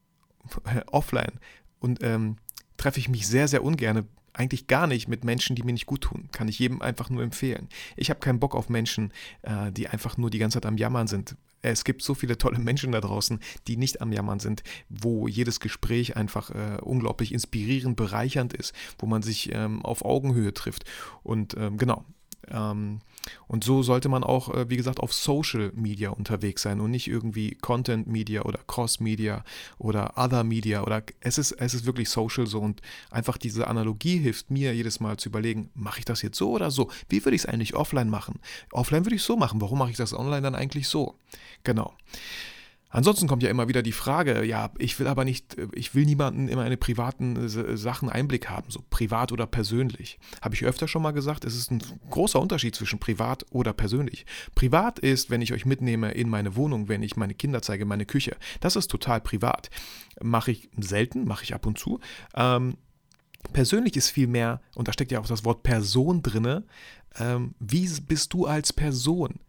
offline 0.90 1.32
und 1.78 2.02
ähm, 2.02 2.36
treffe 2.76 3.00
ich 3.00 3.08
mich 3.08 3.26
sehr, 3.26 3.48
sehr 3.48 3.62
ungern, 3.62 4.08
eigentlich 4.32 4.66
gar 4.66 4.86
nicht 4.86 5.08
mit 5.08 5.24
Menschen, 5.24 5.56
die 5.56 5.62
mir 5.62 5.72
nicht 5.72 5.86
gut 5.86 6.02
tun. 6.02 6.28
Kann 6.32 6.48
ich 6.48 6.58
jedem 6.58 6.82
einfach 6.82 7.10
nur 7.10 7.22
empfehlen. 7.22 7.68
Ich 7.96 8.10
habe 8.10 8.20
keinen 8.20 8.40
Bock 8.40 8.54
auf 8.54 8.68
Menschen, 8.68 9.12
äh, 9.42 9.72
die 9.72 9.88
einfach 9.88 10.16
nur 10.16 10.30
die 10.30 10.38
ganze 10.38 10.56
Zeit 10.56 10.66
am 10.66 10.76
Jammern 10.76 11.06
sind. 11.06 11.36
es 11.62 11.84
gibt 11.84 12.02
so 12.02 12.14
viele 12.14 12.38
tolle 12.38 12.58
Menschen 12.58 12.92
da 12.92 13.00
draußen, 13.00 13.38
die 13.66 13.76
nicht 13.76 14.00
am 14.00 14.12
Jammern 14.12 14.40
sind, 14.40 14.62
wo 14.88 15.28
jedes 15.28 15.60
Gespräch 15.60 16.16
einfach 16.16 16.50
äh, 16.50 16.78
unglaublich 16.80 17.32
inspirierend, 17.32 17.96
bereichernd 17.96 18.54
ist, 18.54 18.74
wo 18.98 19.06
man 19.06 19.22
sich 19.22 19.52
ähm, 19.52 19.84
auf 19.84 20.04
Augenhöhe 20.04 20.54
trifft. 20.54 20.84
Und 21.22 21.54
ähm, 21.58 21.76
genau, 21.76 22.04
ähm, 22.50 23.00
und 23.46 23.64
so 23.64 23.82
sollte 23.82 24.08
man 24.08 24.24
auch, 24.24 24.54
äh, 24.54 24.70
wie 24.70 24.76
gesagt, 24.76 25.00
auf 25.00 25.12
Social 25.12 25.72
Media 25.74 26.10
unterwegs 26.10 26.62
sein 26.62 26.80
und 26.80 26.90
nicht 26.90 27.08
irgendwie 27.08 27.54
Content 27.54 28.06
Media 28.06 28.42
oder 28.42 28.60
Cross 28.66 29.00
Media 29.00 29.44
oder 29.78 30.14
Other 30.16 30.44
Media 30.44 30.82
oder 30.82 31.02
es 31.20 31.38
ist, 31.38 31.52
es 31.52 31.74
ist 31.74 31.86
wirklich 31.86 32.08
Social 32.08 32.46
so 32.46 32.60
und 32.60 32.80
einfach 33.10 33.36
diese 33.36 33.66
Analogie 33.66 34.18
hilft 34.18 34.50
mir 34.50 34.74
jedes 34.74 35.00
Mal 35.00 35.16
zu 35.16 35.28
überlegen, 35.28 35.70
mache 35.74 36.00
ich 36.00 36.04
das 36.04 36.22
jetzt 36.22 36.38
so 36.38 36.50
oder 36.50 36.70
so? 36.70 36.90
Wie 37.08 37.24
würde 37.24 37.36
ich 37.36 37.42
es 37.42 37.46
eigentlich 37.46 37.74
offline 37.74 38.08
machen? 38.08 38.40
Offline 38.72 39.04
würde 39.04 39.16
ich 39.16 39.22
so 39.22 39.36
machen, 39.36 39.60
warum 39.60 39.78
mache 39.78 39.90
ich 39.90 39.96
das 39.96 40.14
online 40.14 40.42
dann 40.42 40.54
eigentlich 40.54 40.88
so? 40.88 41.14
Genau. 41.64 41.94
Ansonsten 42.90 43.28
kommt 43.28 43.44
ja 43.44 43.50
immer 43.50 43.68
wieder 43.68 43.82
die 43.82 43.92
Frage, 43.92 44.44
ja, 44.44 44.70
ich 44.78 44.98
will 44.98 45.06
aber 45.06 45.24
nicht, 45.24 45.56
ich 45.74 45.94
will 45.94 46.04
niemanden 46.04 46.48
in 46.48 46.56
meine 46.56 46.76
privaten 46.76 47.36
äh, 47.36 47.76
Sachen 47.76 48.08
Einblick 48.08 48.50
haben, 48.50 48.70
so 48.70 48.84
privat 48.90 49.30
oder 49.30 49.46
persönlich. 49.46 50.18
Habe 50.42 50.56
ich 50.56 50.64
öfter 50.64 50.88
schon 50.88 51.02
mal 51.02 51.12
gesagt, 51.12 51.44
es 51.44 51.56
ist 51.56 51.70
ein 51.70 51.80
großer 52.10 52.40
Unterschied 52.40 52.74
zwischen 52.74 52.98
privat 52.98 53.46
oder 53.50 53.72
persönlich. 53.72 54.26
Privat 54.56 54.98
ist, 54.98 55.30
wenn 55.30 55.40
ich 55.40 55.52
euch 55.52 55.64
mitnehme 55.64 56.10
in 56.10 56.28
meine 56.28 56.56
Wohnung, 56.56 56.88
wenn 56.88 57.04
ich 57.04 57.16
meine 57.16 57.34
Kinder 57.34 57.62
zeige, 57.62 57.84
meine 57.84 58.06
Küche. 58.06 58.36
Das 58.60 58.74
ist 58.74 58.88
total 58.88 59.20
privat. 59.20 59.70
Mache 60.20 60.50
ich 60.50 60.68
selten, 60.76 61.24
mache 61.26 61.44
ich 61.44 61.54
ab 61.54 61.66
und 61.66 61.78
zu. 61.78 62.00
Ähm, 62.34 62.76
persönlich 63.52 63.96
ist 63.96 64.10
viel 64.10 64.26
mehr, 64.26 64.60
und 64.74 64.88
da 64.88 64.92
steckt 64.92 65.12
ja 65.12 65.20
auch 65.20 65.26
das 65.26 65.44
Wort 65.44 65.62
Person 65.62 66.22
drinne, 66.22 66.64
ähm, 67.18 67.54
wie 67.60 67.88
bist 68.00 68.32
du 68.32 68.46
als 68.46 68.72
Person? 68.72 69.40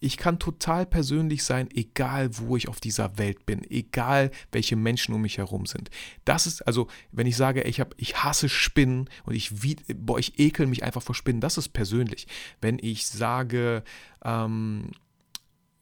Ich 0.00 0.16
kann 0.16 0.38
total 0.38 0.86
persönlich 0.86 1.44
sein, 1.44 1.68
egal 1.70 2.36
wo 2.38 2.56
ich 2.56 2.68
auf 2.68 2.80
dieser 2.80 3.18
Welt 3.18 3.46
bin, 3.46 3.62
egal 3.70 4.30
welche 4.52 4.76
Menschen 4.76 5.14
um 5.14 5.22
mich 5.22 5.38
herum 5.38 5.66
sind. 5.66 5.90
Das 6.24 6.46
ist 6.46 6.62
also, 6.62 6.88
wenn 7.12 7.26
ich 7.26 7.36
sage, 7.36 7.62
ich, 7.62 7.80
hab, 7.80 7.94
ich 7.96 8.22
hasse 8.22 8.48
Spinnen 8.48 9.08
und 9.24 9.34
ich, 9.34 9.52
boah, 9.96 10.18
ich 10.18 10.38
ekel 10.38 10.66
mich 10.66 10.82
einfach 10.82 11.02
vor 11.02 11.14
Spinnen, 11.14 11.40
das 11.40 11.58
ist 11.58 11.68
persönlich. 11.68 12.26
Wenn 12.60 12.78
ich 12.80 13.06
sage, 13.06 13.82
ähm, 14.24 14.90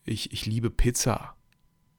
ich, 0.05 0.33
ich 0.33 0.47
liebe 0.47 0.71
Pizza, 0.71 1.37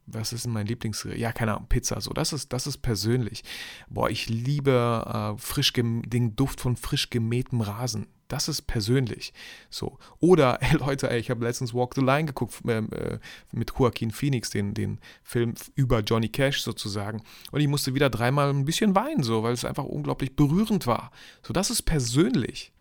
was 0.06 0.34
ist 0.34 0.46
denn 0.46 0.52
mein 0.52 0.68
Lieblings... 0.68 1.08
Ja, 1.16 1.32
keine 1.32 1.54
Ahnung, 1.54 1.68
Pizza, 1.70 2.02
so, 2.02 2.12
das 2.12 2.34
ist, 2.34 2.52
das 2.52 2.68
ist 2.68 2.80
persönlich. 2.80 3.44
Boah, 3.90 4.10
ich 4.10 4.30
liebe 4.30 5.36
äh, 5.38 5.42
frisch 5.42 5.74
den 5.74 6.36
Duft 6.36 6.60
von 6.60 6.76
frisch 6.76 7.10
gemähtem 7.10 7.62
Rasen. 7.62 8.08
Das 8.34 8.48
ist 8.48 8.64
persönlich. 8.64 9.32
So. 9.70 10.00
Oder, 10.20 10.60
ey 10.64 10.76
Leute, 10.78 11.08
ey, 11.08 11.20
ich 11.20 11.30
habe 11.30 11.46
letztens 11.46 11.72
Walk 11.72 11.94
the 11.94 12.02
Line 12.02 12.26
geguckt 12.26 12.56
ähm, 12.68 12.90
äh, 12.92 13.20
mit 13.52 13.72
Joaquin 13.78 14.10
Phoenix, 14.10 14.50
den, 14.50 14.74
den 14.74 15.00
Film 15.22 15.54
über 15.76 16.00
Johnny 16.00 16.30
Cash 16.30 16.64
sozusagen. 16.64 17.22
Und 17.52 17.62
ich 17.62 17.68
musste 17.68 17.94
wieder 17.94 18.10
dreimal 18.10 18.50
ein 18.50 18.66
bisschen 18.66 18.96
weinen, 18.96 19.22
so, 19.22 19.44
weil 19.44 19.54
es 19.54 19.66
einfach 19.66 19.84
unglaublich 19.84 20.36
berührend 20.36 20.88
war. 20.88 21.12
So, 21.44 21.54
das 21.54 21.70
ist 21.70 21.84
persönlich. 21.84 22.74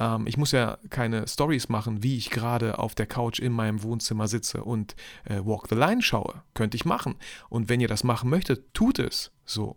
Ähm, 0.00 0.26
ich 0.26 0.38
muss 0.38 0.52
ja 0.52 0.78
keine 0.88 1.28
Stories 1.28 1.68
machen, 1.68 2.02
wie 2.02 2.16
ich 2.16 2.30
gerade 2.30 2.78
auf 2.78 2.94
der 2.94 3.06
Couch 3.06 3.40
in 3.40 3.52
meinem 3.52 3.82
Wohnzimmer 3.82 4.26
sitze 4.26 4.64
und 4.64 4.96
äh, 5.26 5.44
Walk 5.44 5.66
the 5.68 5.74
Line 5.74 6.00
schaue. 6.00 6.42
Könnte 6.54 6.78
ich 6.78 6.86
machen. 6.86 7.16
Und 7.50 7.68
wenn 7.68 7.80
ihr 7.80 7.88
das 7.88 8.04
machen 8.04 8.30
möchtet, 8.30 8.72
tut 8.72 9.00
es 9.00 9.32
so. 9.44 9.76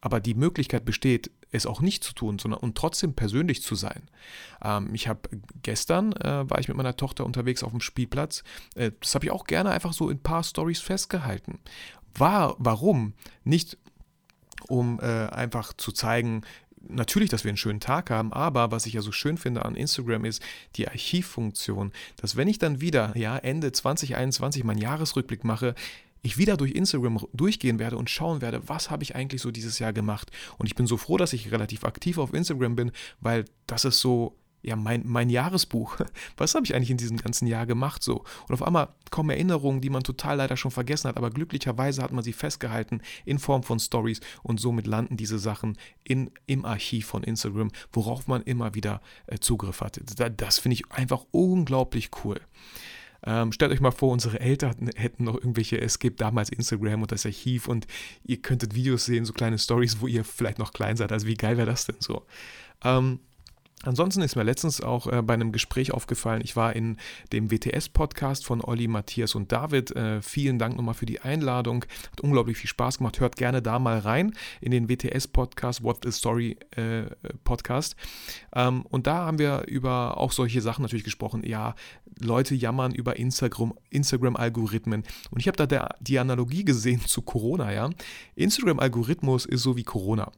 Aber 0.00 0.20
die 0.20 0.34
Möglichkeit 0.34 0.84
besteht, 0.84 1.32
es 1.52 1.66
auch 1.66 1.80
nicht 1.80 2.04
zu 2.04 2.12
tun, 2.12 2.38
sondern 2.38 2.60
und 2.60 2.76
trotzdem 2.76 3.14
persönlich 3.14 3.62
zu 3.62 3.74
sein. 3.74 4.10
Ähm, 4.62 4.94
ich 4.94 5.08
habe 5.08 5.28
gestern 5.62 6.12
äh, 6.12 6.48
war 6.48 6.58
ich 6.58 6.68
mit 6.68 6.76
meiner 6.76 6.96
Tochter 6.96 7.24
unterwegs 7.24 7.62
auf 7.62 7.70
dem 7.70 7.80
Spielplatz. 7.80 8.42
Äh, 8.74 8.92
das 9.00 9.14
habe 9.14 9.26
ich 9.26 9.30
auch 9.30 9.44
gerne 9.44 9.70
einfach 9.70 9.92
so 9.92 10.10
in 10.10 10.18
ein 10.18 10.22
paar 10.22 10.42
Stories 10.42 10.80
festgehalten. 10.80 11.60
War, 12.14 12.56
warum? 12.58 13.14
Nicht 13.44 13.78
um 14.68 14.98
äh, 15.00 15.26
einfach 15.28 15.74
zu 15.74 15.92
zeigen, 15.92 16.42
natürlich, 16.88 17.30
dass 17.30 17.44
wir 17.44 17.50
einen 17.50 17.56
schönen 17.56 17.80
Tag 17.80 18.10
haben, 18.10 18.32
aber 18.32 18.70
was 18.70 18.86
ich 18.86 18.94
ja 18.94 19.00
so 19.00 19.12
schön 19.12 19.36
finde 19.36 19.64
an 19.64 19.74
Instagram 19.74 20.24
ist 20.24 20.42
die 20.76 20.88
Archivfunktion, 20.88 21.92
dass 22.16 22.36
wenn 22.36 22.48
ich 22.48 22.58
dann 22.58 22.80
wieder, 22.80 23.16
ja, 23.16 23.36
Ende 23.36 23.72
2021 23.72 24.64
meinen 24.64 24.78
Jahresrückblick 24.78 25.44
mache, 25.44 25.74
ich 26.22 26.38
wieder 26.38 26.56
durch 26.56 26.72
Instagram 26.72 27.20
durchgehen 27.32 27.78
werde 27.78 27.96
und 27.96 28.10
schauen 28.10 28.40
werde, 28.40 28.68
was 28.68 28.90
habe 28.90 29.02
ich 29.02 29.14
eigentlich 29.14 29.42
so 29.42 29.50
dieses 29.50 29.78
Jahr 29.78 29.92
gemacht. 29.92 30.30
Und 30.58 30.66
ich 30.66 30.74
bin 30.74 30.86
so 30.86 30.96
froh, 30.96 31.16
dass 31.16 31.32
ich 31.32 31.52
relativ 31.52 31.84
aktiv 31.84 32.18
auf 32.18 32.34
Instagram 32.34 32.76
bin, 32.76 32.92
weil 33.20 33.44
das 33.66 33.84
ist 33.84 34.00
so 34.00 34.36
ja, 34.66 34.74
mein, 34.74 35.02
mein 35.06 35.30
Jahresbuch. 35.30 35.96
Was 36.36 36.54
habe 36.54 36.66
ich 36.66 36.74
eigentlich 36.74 36.90
in 36.90 36.96
diesem 36.96 37.18
ganzen 37.18 37.46
Jahr 37.46 37.66
gemacht 37.66 38.02
so? 38.02 38.24
Und 38.48 38.54
auf 38.54 38.62
einmal 38.62 38.88
kommen 39.10 39.30
Erinnerungen, 39.30 39.80
die 39.80 39.90
man 39.90 40.02
total 40.02 40.38
leider 40.38 40.56
schon 40.56 40.72
vergessen 40.72 41.08
hat, 41.08 41.16
aber 41.16 41.30
glücklicherweise 41.30 42.02
hat 42.02 42.10
man 42.12 42.24
sie 42.24 42.32
festgehalten 42.32 43.00
in 43.24 43.38
Form 43.38 43.62
von 43.62 43.78
Stories 43.78 44.20
und 44.42 44.58
somit 44.58 44.88
landen 44.88 45.16
diese 45.16 45.38
Sachen 45.38 45.78
in, 46.02 46.32
im 46.46 46.64
Archiv 46.64 47.06
von 47.06 47.22
Instagram, 47.22 47.70
worauf 47.92 48.26
man 48.26 48.42
immer 48.42 48.74
wieder 48.74 49.00
äh, 49.28 49.38
Zugriff 49.38 49.80
hat. 49.80 50.00
Das, 50.16 50.32
das 50.36 50.58
finde 50.58 50.74
ich 50.74 50.90
einfach 50.90 51.24
unglaublich 51.30 52.10
cool. 52.24 52.40
Ähm, 53.26 53.52
stellt 53.52 53.72
euch 53.72 53.80
mal 53.80 53.90
vor, 53.90 54.12
unsere 54.12 54.40
Eltern 54.40 54.90
hätten 54.94 55.24
noch 55.24 55.34
irgendwelche, 55.34 55.80
es 55.80 55.98
gibt 55.98 56.20
damals 56.20 56.48
Instagram 56.48 57.02
und 57.02 57.10
das 57.12 57.26
Archiv 57.26 57.66
und 57.66 57.86
ihr 58.24 58.40
könntet 58.40 58.74
Videos 58.74 59.04
sehen, 59.04 59.24
so 59.24 59.32
kleine 59.32 59.58
Stories, 59.58 60.00
wo 60.00 60.06
ihr 60.06 60.24
vielleicht 60.24 60.58
noch 60.60 60.72
klein 60.72 60.96
seid. 60.96 61.10
Also 61.10 61.26
wie 61.26 61.34
geil 61.34 61.56
wäre 61.56 61.66
das 61.66 61.86
denn 61.86 61.96
so? 61.98 62.24
Ähm, 62.84 63.18
Ansonsten 63.82 64.22
ist 64.22 64.36
mir 64.36 64.42
letztens 64.42 64.80
auch 64.80 65.06
äh, 65.06 65.22
bei 65.22 65.34
einem 65.34 65.52
Gespräch 65.52 65.92
aufgefallen, 65.92 66.40
ich 66.42 66.56
war 66.56 66.74
in 66.74 66.96
dem 67.32 67.50
WTS-Podcast 67.50 68.46
von 68.46 68.62
Olli, 68.64 68.88
Matthias 68.88 69.34
und 69.34 69.52
David. 69.52 69.94
Äh, 69.94 70.22
vielen 70.22 70.58
Dank 70.58 70.76
nochmal 70.76 70.94
für 70.94 71.04
die 71.04 71.20
Einladung. 71.20 71.84
Hat 72.10 72.20
unglaublich 72.22 72.56
viel 72.56 72.70
Spaß 72.70 72.98
gemacht. 72.98 73.20
Hört 73.20 73.36
gerne 73.36 73.60
da 73.60 73.78
mal 73.78 73.98
rein 73.98 74.32
in 74.62 74.70
den 74.70 74.88
WTS-Podcast, 74.88 75.82
What 75.82 75.98
the 76.04 76.10
Story 76.10 76.56
äh, 76.70 77.02
Podcast. 77.44 77.96
Ähm, 78.54 78.86
und 78.86 79.06
da 79.06 79.26
haben 79.26 79.38
wir 79.38 79.64
über 79.66 80.16
auch 80.16 80.32
solche 80.32 80.62
Sachen 80.62 80.82
natürlich 80.82 81.04
gesprochen. 81.04 81.44
Ja, 81.44 81.74
Leute 82.18 82.54
jammern 82.54 82.94
über 82.94 83.16
Instagram, 83.16 83.74
Instagram-Algorithmen. 83.90 85.04
Und 85.30 85.40
ich 85.40 85.48
habe 85.48 85.58
da 85.58 85.66
der, 85.66 85.96
die 86.00 86.18
Analogie 86.18 86.64
gesehen 86.64 87.02
zu 87.06 87.20
Corona, 87.20 87.72
ja. 87.72 87.90
Instagram-Algorithmus 88.36 89.44
ist 89.44 89.62
so 89.62 89.76
wie 89.76 89.84
Corona. 89.84 90.32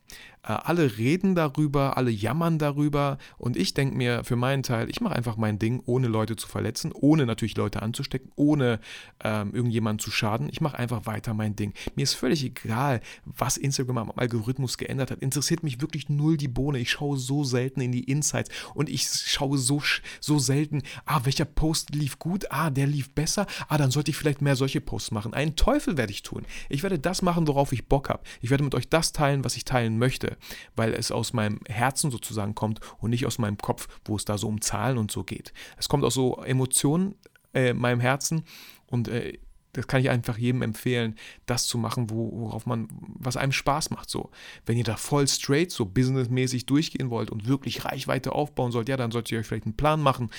Äh, 0.48 0.52
alle 0.52 0.96
reden 0.96 1.34
darüber, 1.34 1.96
alle 1.96 2.10
jammern 2.10 2.58
darüber 2.58 3.18
und 3.36 3.56
ich 3.56 3.74
denke 3.74 3.96
mir 3.96 4.24
für 4.24 4.36
meinen 4.36 4.62
Teil, 4.62 4.88
ich 4.88 5.00
mache 5.00 5.14
einfach 5.14 5.36
mein 5.36 5.58
Ding, 5.58 5.82
ohne 5.84 6.08
Leute 6.08 6.36
zu 6.36 6.48
verletzen, 6.48 6.90
ohne 6.92 7.26
natürlich 7.26 7.56
Leute 7.56 7.82
anzustecken, 7.82 8.32
ohne 8.34 8.80
ähm, 9.22 9.54
irgendjemanden 9.54 9.98
zu 9.98 10.10
schaden. 10.10 10.48
Ich 10.50 10.60
mache 10.60 10.78
einfach 10.78 11.06
weiter 11.06 11.34
mein 11.34 11.54
Ding. 11.54 11.74
Mir 11.94 12.02
ist 12.02 12.14
völlig 12.14 12.44
egal, 12.44 13.00
was 13.24 13.56
Instagram 13.56 13.98
am 13.98 14.12
Algorithmus 14.16 14.78
geändert 14.78 15.10
hat. 15.10 15.18
Interessiert 15.18 15.62
mich 15.62 15.80
wirklich 15.80 16.08
null 16.08 16.36
die 16.36 16.48
Bohne. 16.48 16.78
Ich 16.78 16.90
schaue 16.90 17.18
so 17.18 17.44
selten 17.44 17.80
in 17.80 17.92
die 17.92 18.04
Insights 18.04 18.50
und 18.74 18.88
ich 18.88 19.06
schaue 19.06 19.58
so, 19.58 19.82
so 20.20 20.38
selten, 20.38 20.82
ah, 21.04 21.20
welcher 21.24 21.44
Post 21.44 21.94
lief 21.94 22.18
gut, 22.18 22.46
ah, 22.50 22.70
der 22.70 22.86
lief 22.86 23.10
besser, 23.14 23.46
ah, 23.68 23.76
dann 23.76 23.90
sollte 23.90 24.10
ich 24.10 24.16
vielleicht 24.16 24.40
mehr 24.40 24.56
solche 24.56 24.80
Posts 24.80 25.10
machen. 25.10 25.34
Einen 25.34 25.56
Teufel 25.56 25.96
werde 25.96 26.12
ich 26.12 26.22
tun. 26.22 26.46
Ich 26.70 26.82
werde 26.82 26.98
das 26.98 27.20
machen, 27.20 27.46
worauf 27.46 27.72
ich 27.72 27.86
Bock 27.86 28.08
habe. 28.08 28.22
Ich 28.40 28.50
werde 28.50 28.64
mit 28.64 28.74
euch 28.74 28.88
das 28.88 29.12
teilen, 29.12 29.44
was 29.44 29.56
ich 29.56 29.64
teilen 29.64 29.98
möchte 29.98 30.37
weil 30.76 30.94
es 30.94 31.10
aus 31.10 31.32
meinem 31.32 31.60
Herzen 31.68 32.10
sozusagen 32.10 32.54
kommt 32.54 32.80
und 32.98 33.10
nicht 33.10 33.26
aus 33.26 33.38
meinem 33.38 33.58
Kopf, 33.58 33.88
wo 34.04 34.16
es 34.16 34.24
da 34.24 34.38
so 34.38 34.48
um 34.48 34.60
Zahlen 34.60 34.98
und 34.98 35.10
so 35.10 35.24
geht. 35.24 35.52
Es 35.76 35.88
kommt 35.88 36.04
aus 36.04 36.14
so 36.14 36.36
Emotionen 36.42 37.14
äh, 37.54 37.72
meinem 37.72 38.00
Herzen 38.00 38.44
und 38.86 39.08
äh, 39.08 39.38
das 39.72 39.86
kann 39.86 40.00
ich 40.00 40.10
einfach 40.10 40.38
jedem 40.38 40.62
empfehlen, 40.62 41.14
das 41.46 41.66
zu 41.66 41.78
machen, 41.78 42.10
wo, 42.10 42.32
worauf 42.32 42.66
man, 42.66 42.88
was 42.90 43.36
einem 43.36 43.52
Spaß 43.52 43.90
macht. 43.90 44.10
So, 44.10 44.30
wenn 44.66 44.76
ihr 44.76 44.84
da 44.84 44.96
voll 44.96 45.28
straight, 45.28 45.70
so 45.70 45.84
businessmäßig 45.84 46.66
durchgehen 46.66 47.10
wollt 47.10 47.30
und 47.30 47.46
wirklich 47.46 47.84
Reichweite 47.84 48.32
aufbauen 48.32 48.72
sollt, 48.72 48.88
ja, 48.88 48.96
dann 48.96 49.10
solltet 49.12 49.32
ihr 49.32 49.38
euch 49.38 49.46
vielleicht 49.46 49.66
einen 49.66 49.76
Plan 49.76 50.00
machen. 50.00 50.30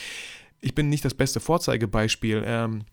Ich 0.62 0.76
bin 0.76 0.90
nicht 0.90 1.06
das 1.06 1.14
beste 1.14 1.40
Vorzeigebeispiel. 1.40 2.44
Ähm, 2.46 2.84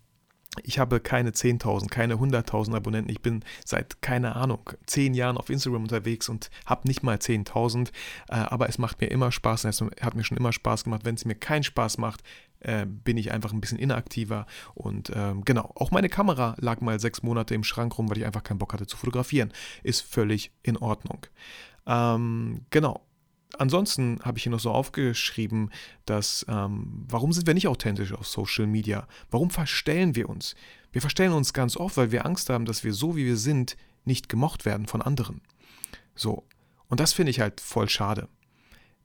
ich 0.63 0.79
habe 0.79 1.01
keine 1.01 1.31
10.000, 1.31 1.89
keine 1.89 2.15
100.000 2.15 2.75
Abonnenten. 2.75 3.11
Ich 3.11 3.23
bin 3.23 3.45
seit, 3.65 4.03
keine 4.03 4.37
Ahnung, 4.37 4.71
10 4.87 5.15
Jahren 5.15 5.37
auf 5.37 5.51
Instagram 5.51 5.83
unterwegs 5.83 6.29
und 6.29 6.51
habe 6.65 6.89
nicht 6.89 7.03
mal 7.03 7.17
10.000. 7.17 7.89
Äh, 8.29 8.35
aber 8.35 8.69
es 8.69 8.79
macht 8.79 9.01
mir 9.01 9.09
immer 9.09 9.33
Spaß. 9.33 9.65
Es 9.65 9.81
hat 9.81 10.15
mir 10.15 10.25
schon 10.25 10.39
immer 10.39 10.53
Spaß 10.53 10.85
gemacht. 10.85 11.05
Wenn 11.05 11.15
es 11.15 11.25
mir 11.25 11.35
keinen 11.35 11.63
Spaß 11.63 11.99
macht, 11.99 12.23
äh, 12.61 12.87
bin 12.87 13.17
ich 13.17 13.33
einfach 13.33 13.53
ein 13.53 13.61
bisschen 13.61 13.79
inaktiver. 13.79 14.47
Und 14.75 15.13
ähm, 15.15 15.45
genau, 15.45 15.73
auch 15.75 15.91
meine 15.91 16.09
Kamera 16.09 16.55
lag 16.59 16.81
mal 16.81 16.99
sechs 17.01 17.23
Monate 17.23 17.55
im 17.55 17.65
Schrank 17.65 17.99
rum, 17.99 18.09
weil 18.11 18.19
ich 18.19 18.27
einfach 18.27 18.43
keinen 18.43 18.59
Bock 18.59 18.73
hatte 18.73 18.87
zu 18.87 18.97
fotografieren. 18.97 19.53
Ist 19.83 20.01
völlig 20.01 20.53
in 20.63 20.77
Ordnung. 20.77 21.27
Ähm, 21.87 22.63
genau, 22.71 23.07
ansonsten 23.59 24.19
habe 24.23 24.39
ich 24.39 24.45
hier 24.45 24.53
noch 24.53 24.61
so 24.61 24.71
aufgeschrieben, 24.71 25.71
dass 26.05 26.45
ähm, 26.49 27.05
warum 27.09 27.33
sind 27.33 27.47
wir 27.47 27.55
nicht 27.55 27.69
authentisch 27.69 28.13
auf 28.13 28.27
Social 28.27 28.67
Media? 28.67 29.07
Warum 29.31 29.51
verstellen 29.51 30.15
wir 30.15 30.29
uns? 30.29 30.55
Wir 30.93 31.01
verstellen 31.01 31.33
uns 31.33 31.53
ganz 31.53 31.77
oft, 31.77 31.97
weil 31.97 32.13
wir 32.13 32.27
Angst 32.27 32.51
haben, 32.51 32.65
dass 32.65 32.85
wir 32.85 32.93
so 32.93 33.17
wie 33.17 33.27
wir 33.27 33.37
sind 33.37 33.77
nicht 34.05 34.29
gemocht 34.29 34.65
werden 34.65 34.87
von 34.87 35.03
anderen. 35.03 35.41
So. 36.15 36.47
Und 36.89 37.01
das 37.01 37.13
finde 37.13 37.31
ich 37.31 37.41
halt 37.41 37.61
voll 37.61 37.89
schade. 37.89 38.29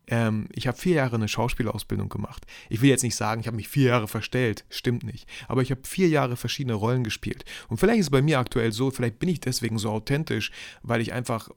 Ähm, 0.07 0.47
ich 0.53 0.67
habe 0.67 0.77
vier 0.77 0.95
Jahre 0.95 1.15
eine 1.15 1.27
Schauspielausbildung 1.27 2.09
gemacht. 2.09 2.45
Ich 2.69 2.81
will 2.81 2.89
jetzt 2.89 3.03
nicht 3.03 3.15
sagen, 3.15 3.41
ich 3.41 3.47
habe 3.47 3.57
mich 3.57 3.67
vier 3.67 3.89
Jahre 3.89 4.07
verstellt, 4.07 4.65
stimmt 4.69 5.03
nicht. 5.03 5.27
Aber 5.47 5.61
ich 5.61 5.71
habe 5.71 5.81
vier 5.83 6.09
Jahre 6.09 6.37
verschiedene 6.37 6.75
Rollen 6.75 7.03
gespielt. 7.03 7.45
Und 7.69 7.77
vielleicht 7.77 7.99
ist 7.99 8.07
es 8.07 8.11
bei 8.11 8.21
mir 8.21 8.39
aktuell 8.39 8.71
so, 8.71 8.91
vielleicht 8.91 9.19
bin 9.19 9.29
ich 9.29 9.39
deswegen 9.39 9.77
so 9.77 9.89
authentisch, 9.89 10.51
weil 10.83 11.01
ich 11.01 11.13
einfach 11.13 11.49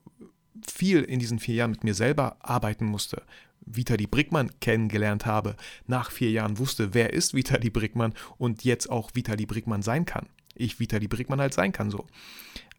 viel 0.66 1.02
in 1.02 1.18
diesen 1.18 1.38
vier 1.38 1.56
Jahren 1.56 1.70
mit 1.70 1.84
mir 1.84 1.94
selber 1.94 2.36
arbeiten 2.40 2.86
musste. 2.86 3.22
Vitali 3.66 4.06
Brickmann 4.06 4.50
kennengelernt 4.60 5.26
habe, 5.26 5.56
nach 5.86 6.10
vier 6.10 6.30
Jahren 6.30 6.58
wusste, 6.58 6.92
wer 6.92 7.12
ist 7.12 7.34
Vitali 7.34 7.70
Brickmann 7.70 8.14
und 8.36 8.64
jetzt 8.64 8.90
auch 8.90 9.10
Vitali 9.14 9.46
Brickmann 9.46 9.82
sein 9.82 10.04
kann. 10.04 10.26
Ich 10.54 10.78
Vitali 10.78 11.08
Brickmann 11.08 11.40
halt 11.40 11.54
sein 11.54 11.72
kann 11.72 11.90
so. 11.90 12.06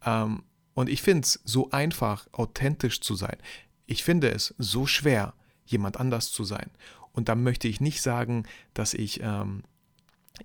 Ähm, 0.04 0.44
und 0.74 0.88
ich 0.88 1.02
finde 1.02 1.22
es 1.22 1.40
so 1.44 1.70
einfach, 1.70 2.26
authentisch 2.32 3.00
zu 3.00 3.14
sein. 3.14 3.36
Ich 3.86 4.04
finde 4.04 4.30
es 4.30 4.54
so 4.58 4.86
schwer, 4.86 5.34
jemand 5.64 5.98
anders 5.98 6.30
zu 6.30 6.44
sein. 6.44 6.70
Und 7.12 7.28
da 7.28 7.34
möchte 7.34 7.66
ich 7.66 7.80
nicht 7.80 8.02
sagen, 8.02 8.44
dass 8.74 8.94
ich 8.94 9.20
ähm, 9.22 9.62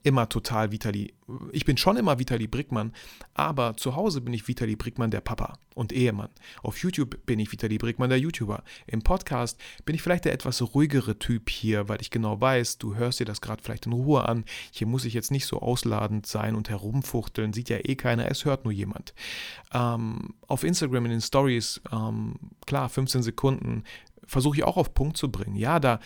immer 0.04 0.30
total 0.30 0.72
Vitali. 0.72 1.14
Ich 1.52 1.66
bin 1.66 1.78
schon 1.78 1.98
immer 1.98 2.20
Vitali 2.20 2.48
Brickmann, 2.48 2.94
aber 3.34 3.78
zu 3.78 3.96
Hause 3.96 4.22
bin 4.22 4.34
ich 4.34 4.48
Vitali 4.48 4.76
Brickmann 4.76 5.12
der 5.12 5.22
Papa 5.22 5.54
und 5.76 5.94
Ehemann. 5.94 6.30
Auf 6.64 6.78
YouTube 6.80 7.26
bin 7.26 7.40
ich 7.40 7.52
Vitali 7.52 7.78
Brickmann 7.78 8.10
der 8.10 8.20
YouTuber. 8.20 8.64
Im 8.88 9.02
Podcast 9.02 9.60
bin 9.86 9.96
ich 9.96 10.02
vielleicht 10.02 10.26
der 10.26 10.34
etwas 10.34 10.62
ruhigere 10.62 11.18
Typ 11.20 11.50
hier, 11.50 11.88
weil 11.88 12.02
ich 12.02 12.12
genau 12.12 12.40
weiß, 12.40 12.78
du 12.78 12.96
hörst 12.96 13.20
dir 13.20 13.26
das 13.26 13.42
gerade 13.42 13.64
vielleicht 13.64 13.86
in 13.86 13.94
Ruhe 13.94 14.28
an. 14.28 14.46
Hier 14.72 14.88
muss 14.88 15.06
ich 15.06 15.14
jetzt 15.14 15.32
nicht 15.32 15.46
so 15.46 15.62
ausladend 15.62 16.26
sein 16.26 16.56
und 16.56 16.70
herumfuchteln. 16.70 17.54
Sieht 17.54 17.70
ja 17.70 17.78
eh 17.78 17.96
keiner, 17.96 18.30
es 18.30 18.46
hört 18.46 18.66
nur 18.66 18.74
jemand. 18.74 19.14
Ähm, 19.74 20.34
auf 20.48 20.64
Instagram 20.64 21.06
in 21.06 21.12
den 21.12 21.22
Stories, 21.22 21.82
ähm, 21.92 22.36
klar, 22.66 22.90
15 22.90 23.24
Sekunden, 23.24 23.84
versuche 24.26 24.58
ich 24.58 24.64
auch 24.64 24.78
auf 24.78 24.94
Punkt 24.94 25.18
zu 25.18 25.32
bringen. 25.32 25.56
Ja, 25.56 25.80
da 25.80 26.00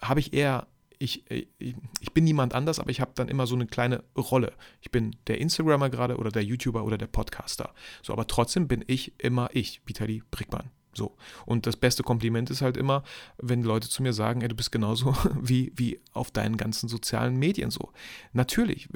habe 0.00 0.20
ich 0.20 0.32
eher 0.32 0.66
ich, 1.02 1.28
äh, 1.30 1.46
ich, 1.58 2.12
bin 2.12 2.24
niemand 2.24 2.54
anders, 2.54 2.78
aber 2.78 2.90
ich 2.90 3.00
habe 3.00 3.12
dann 3.14 3.28
immer 3.28 3.46
so 3.46 3.54
eine 3.54 3.66
kleine 3.66 4.04
Rolle. 4.16 4.52
Ich 4.80 4.90
bin 4.90 5.16
der 5.26 5.38
Instagrammer 5.38 5.90
gerade 5.90 6.16
oder 6.16 6.30
der 6.30 6.44
YouTuber 6.44 6.84
oder 6.84 6.96
der 6.96 7.08
Podcaster. 7.08 7.74
So, 8.02 8.12
aber 8.12 8.26
trotzdem 8.26 8.68
bin 8.68 8.84
ich 8.86 9.12
immer 9.18 9.50
ich, 9.52 9.82
Vitali 9.84 10.22
Brickmann. 10.30 10.70
So. 10.94 11.16
Und 11.44 11.66
das 11.66 11.76
beste 11.76 12.02
Kompliment 12.02 12.50
ist 12.50 12.62
halt 12.62 12.76
immer, 12.76 13.02
wenn 13.38 13.62
Leute 13.62 13.88
zu 13.88 14.02
mir 14.02 14.12
sagen, 14.12 14.42
ey, 14.42 14.48
du 14.48 14.54
bist 14.54 14.70
genauso 14.70 15.16
wie, 15.40 15.72
wie 15.74 16.00
auf 16.12 16.30
deinen 16.30 16.56
ganzen 16.56 16.88
sozialen 16.88 17.36
Medien 17.36 17.70
so. 17.70 17.90
Natürlich, 18.32 18.88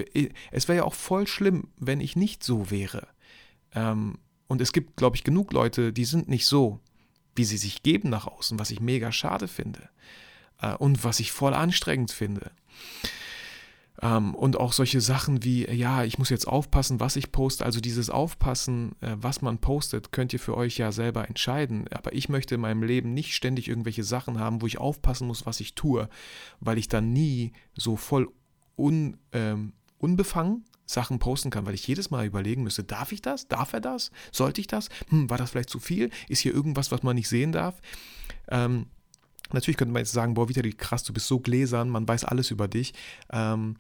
es 0.53 0.69
wäre 0.69 0.79
ja 0.79 0.85
auch 0.85 0.95
voll 0.95 1.27
schlimm, 1.27 1.69
wenn 1.77 2.01
ich 2.01 2.15
nicht 2.15 2.45
so 2.45 2.71
wäre. 2.71 3.09
Ähm, 3.75 4.19
und 4.47 4.61
es 4.61 4.73
gibt, 4.73 4.97
glaube 4.97 5.17
ich, 5.17 5.25
genug 5.25 5.53
Leute, 5.53 5.93
die 5.93 6.05
sind 6.05 6.29
nicht 6.29 6.47
so, 6.47 6.79
wie 7.35 7.45
sie 7.45 7.57
sich 7.59 7.83
geben 7.83 8.11
nach 8.11 8.29
außen, 8.29 8.61
was 8.61 8.71
ich 8.71 8.81
mega 8.81 9.11
schade 9.11 9.49
finde 9.49 9.89
äh, 10.61 10.75
und 10.75 11.05
was 11.05 11.21
ich 11.21 11.33
voll 11.33 11.55
anstrengend 11.55 12.11
finde. 12.11 12.51
Ähm, 14.03 14.35
und 14.35 14.59
auch 14.59 14.73
solche 14.73 15.01
Sachen 15.01 15.43
wie, 15.43 15.69
ja, 15.71 16.05
ich 16.05 16.19
muss 16.19 16.29
jetzt 16.29 16.47
aufpassen, 16.47 17.01
was 17.01 17.17
ich 17.17 17.33
poste. 17.33 17.65
Also 17.65 17.81
dieses 17.81 18.11
Aufpassen, 18.11 18.95
äh, 19.01 19.17
was 19.17 19.43
man 19.43 19.59
postet, 19.59 20.13
könnt 20.13 20.33
ihr 20.33 20.41
für 20.41 20.57
euch 20.57 20.77
ja 20.79 20.93
selber 20.93 21.29
entscheiden. 21.29 21.87
Aber 21.91 22.13
ich 22.13 22.29
möchte 22.29 22.57
in 22.57 22.61
meinem 22.61 22.83
Leben 22.83 23.15
nicht 23.15 23.35
ständig 23.35 23.69
irgendwelche 23.69 24.05
Sachen 24.05 24.39
haben, 24.39 24.61
wo 24.61 24.67
ich 24.67 24.79
aufpassen 24.79 25.27
muss, 25.27 25.47
was 25.47 25.61
ich 25.61 25.75
tue, 25.75 26.09
weil 26.61 26.79
ich 26.79 26.89
dann 26.89 27.13
nie 27.13 27.53
so 27.75 27.97
voll 27.97 28.29
un, 28.77 29.17
ähm, 29.33 29.73
unbefangen 29.99 30.65
Sachen 30.85 31.19
posten 31.19 31.51
kann, 31.51 31.67
weil 31.67 31.75
ich 31.75 31.87
jedes 31.87 32.11
Mal 32.11 32.27
überlegen 32.27 32.63
müsste, 32.63 32.85
darf 32.85 33.11
ich 33.11 33.21
das? 33.21 33.49
Darf 33.49 33.73
er 33.73 33.81
das? 33.81 34.13
Sollte 34.31 34.61
ich 34.61 34.69
das? 34.69 34.89
Hm, 35.09 35.29
war 35.29 35.39
das 35.39 35.51
vielleicht 35.51 35.71
zu 35.71 35.81
viel? 35.81 36.11
Ist 36.29 36.41
hier 36.41 36.55
irgendwas, 36.55 36.93
was 36.93 37.03
man 37.03 37.17
nicht 37.17 37.29
sehen 37.29 37.51
darf? 37.51 37.81
Ähm, 38.49 38.87
Natürlich 39.53 39.76
könnte 39.76 39.93
man 39.93 40.00
jetzt 40.00 40.12
sagen, 40.12 40.35
boah, 40.35 40.49
Vitali, 40.49 40.73
krass, 40.73 41.03
du 41.05 41.12
bist 41.12 41.26
so 41.26 41.41
gläsern, 41.41 41.88
man 41.88 42.07
weiß 42.07 42.25
alles 42.25 42.50
über 42.50 42.69
dich. 42.69 42.95
Ähm, 43.31 43.76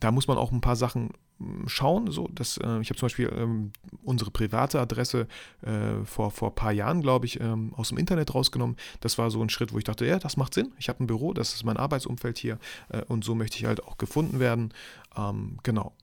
da 0.00 0.10
muss 0.10 0.28
man 0.28 0.38
auch 0.38 0.52
ein 0.52 0.60
paar 0.60 0.76
Sachen 0.76 1.10
hm, 1.38 1.68
schauen. 1.68 2.10
So, 2.10 2.28
dass, 2.28 2.56
äh, 2.58 2.80
ich 2.80 2.90
habe 2.90 2.96
zum 2.96 3.06
Beispiel 3.06 3.32
ähm, 3.34 3.72
unsere 4.02 4.30
private 4.30 4.80
Adresse 4.80 5.26
äh, 5.62 6.04
vor, 6.04 6.30
vor 6.30 6.50
ein 6.50 6.54
paar 6.54 6.72
Jahren, 6.72 7.00
glaube 7.00 7.26
ich, 7.26 7.40
ähm, 7.40 7.72
aus 7.74 7.88
dem 7.88 7.98
Internet 7.98 8.34
rausgenommen. 8.34 8.76
Das 9.00 9.18
war 9.18 9.30
so 9.30 9.42
ein 9.42 9.48
Schritt, 9.48 9.72
wo 9.72 9.78
ich 9.78 9.84
dachte, 9.84 10.06
ja, 10.06 10.18
das 10.18 10.36
macht 10.36 10.54
Sinn. 10.54 10.72
Ich 10.78 10.88
habe 10.88 11.02
ein 11.02 11.06
Büro, 11.06 11.32
das 11.32 11.54
ist 11.54 11.64
mein 11.64 11.76
Arbeitsumfeld 11.76 12.38
hier 12.38 12.58
äh, 12.88 13.02
und 13.08 13.24
so 13.24 13.34
möchte 13.34 13.58
ich 13.58 13.64
halt 13.64 13.84
auch 13.84 13.98
gefunden 13.98 14.40
werden. 14.40 14.72
Ähm, 15.16 15.58
genau. 15.62 15.94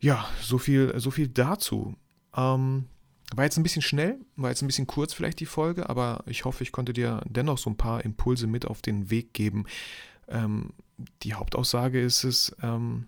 Ja, 0.00 0.26
so 0.40 0.58
viel, 0.58 0.92
so 0.98 1.10
viel 1.10 1.28
dazu. 1.28 1.94
Ähm, 2.36 2.86
war 3.36 3.44
jetzt 3.44 3.56
ein 3.56 3.62
bisschen 3.62 3.82
schnell, 3.82 4.18
war 4.36 4.50
jetzt 4.50 4.62
ein 4.62 4.66
bisschen 4.66 4.86
kurz 4.86 5.14
vielleicht 5.14 5.40
die 5.40 5.46
Folge, 5.46 5.88
aber 5.88 6.22
ich 6.26 6.44
hoffe, 6.44 6.62
ich 6.62 6.72
konnte 6.72 6.92
dir 6.92 7.22
dennoch 7.26 7.58
so 7.58 7.70
ein 7.70 7.76
paar 7.76 8.04
Impulse 8.04 8.46
mit 8.46 8.66
auf 8.66 8.82
den 8.82 9.10
Weg 9.10 9.32
geben. 9.32 9.64
Ähm, 10.28 10.72
die 11.22 11.34
Hauptaussage 11.34 12.00
ist 12.00 12.24
es, 12.24 12.54
ähm, 12.62 13.06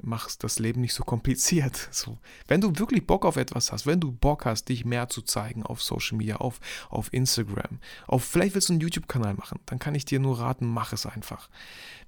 mach 0.00 0.30
das 0.36 0.58
Leben 0.58 0.80
nicht 0.80 0.94
so 0.94 1.02
kompliziert. 1.04 1.88
So, 1.98 2.18
wenn 2.46 2.60
du 2.60 2.78
wirklich 2.78 3.06
Bock 3.06 3.24
auf 3.24 3.36
etwas 3.36 3.72
hast, 3.72 3.86
wenn 3.86 3.98
du 4.00 4.12
Bock 4.12 4.44
hast, 4.44 4.68
dich 4.68 4.84
mehr 4.84 5.08
zu 5.08 5.22
zeigen 5.22 5.64
auf 5.64 5.82
Social 5.82 6.16
Media, 6.16 6.36
auf, 6.36 6.60
auf 6.90 7.12
Instagram, 7.12 7.80
auf 8.06 8.24
vielleicht 8.24 8.54
willst 8.54 8.68
du 8.68 8.74
einen 8.74 8.80
YouTube-Kanal 8.80 9.34
machen, 9.34 9.58
dann 9.66 9.80
kann 9.80 9.96
ich 9.96 10.04
dir 10.04 10.20
nur 10.20 10.38
raten, 10.38 10.66
mach 10.66 10.92
es 10.92 11.06
einfach. 11.06 11.48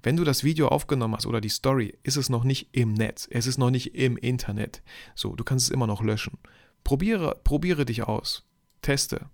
Wenn 0.01 0.15
du 0.15 0.23
das 0.23 0.45
Video 0.45 0.69
aufgenommen 0.69 1.15
hast 1.15 1.25
oder 1.25 1.41
die 1.41 1.49
Story, 1.49 1.97
ist 2.03 2.15
es 2.15 2.29
noch 2.29 2.45
nicht 2.45 2.69
im 2.71 2.93
Netz, 2.93 3.27
es 3.29 3.47
ist 3.47 3.57
noch 3.57 3.71
nicht 3.71 3.95
im 3.95 4.15
Internet. 4.15 4.81
So, 5.13 5.35
du 5.35 5.43
kannst 5.43 5.65
es 5.65 5.71
immer 5.71 5.87
noch 5.87 6.01
löschen. 6.01 6.37
Probiere, 6.83 7.39
probiere 7.43 7.85
dich 7.85 8.03
aus. 8.03 8.43
Teste. 8.81 9.29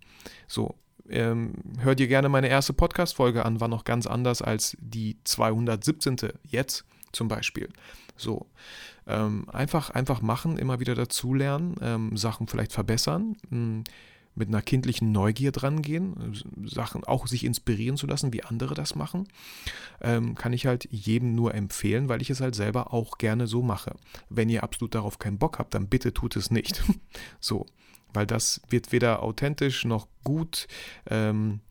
So, 0.48 0.76
ähm, 1.10 1.54
hör 1.80 1.96
dir 1.96 2.08
gerne 2.08 2.30
meine 2.30 2.50
erste 2.50 2.74
Podcast-Folge 2.74 3.46
an, 3.46 3.62
war 3.62 3.68
noch 3.68 3.86
ganz 3.86 4.08
anders 4.08 4.42
als 4.42 4.76
die 4.80 5.18
217. 5.24 6.18
jetzt 6.44 6.86
zum 7.12 7.28
Beispiel. 7.28 7.70
So, 8.18 8.48
ähm, 9.06 9.50
einfach, 9.50 9.90
einfach 9.92 10.22
machen, 10.22 10.58
immer 10.58 10.80
wieder 10.80 10.96
dazulernen, 10.96 11.76
ähm, 11.82 12.18
Sachen 12.18 12.48
vielleicht 12.48 12.74
verbessern. 12.74 13.38
Mh, 13.50 13.58
hm, 13.58 13.84
mit 14.38 14.50
einer 14.50 14.62
kindlichen 14.62 15.12
Neugier 15.12 15.52
dran 15.52 15.82
gehen, 15.82 16.34
Sachen 16.64 17.04
auch 17.04 17.28
sich 17.28 17.44
inspirieren 17.44 17.98
zu 17.98 18.06
lassen, 18.06 18.34
wie 18.34 18.44
andere 18.44 18.76
das 18.76 18.96
machen, 18.96 19.28
ähm, 20.00 20.36
kann 20.36 20.54
ich 20.54 20.68
halt 20.68 20.88
jedem 20.92 21.34
nur 21.34 21.56
empfehlen, 21.56 22.08
weil 22.08 22.22
ich 22.22 22.30
es 22.30 22.40
halt 22.40 22.56
selber 22.56 22.94
auch 22.94 23.18
gerne 23.18 23.48
so 23.48 23.64
mache. 23.64 23.96
Wenn 24.30 24.50
ihr 24.50 24.64
absolut 24.64 24.94
darauf 24.94 25.18
keinen 25.18 25.40
Bock 25.40 25.58
habt, 25.58 25.74
dann 25.74 25.88
bitte 25.88 26.14
tut 26.14 26.36
es 26.36 26.52
nicht. 26.52 26.84
so, 27.40 27.66
weil 28.14 28.28
das 28.28 28.62
wird 28.70 28.92
weder 28.92 29.24
authentisch 29.24 29.86
noch 29.86 30.08
gut. 30.24 30.68
Ähm, 31.10 31.62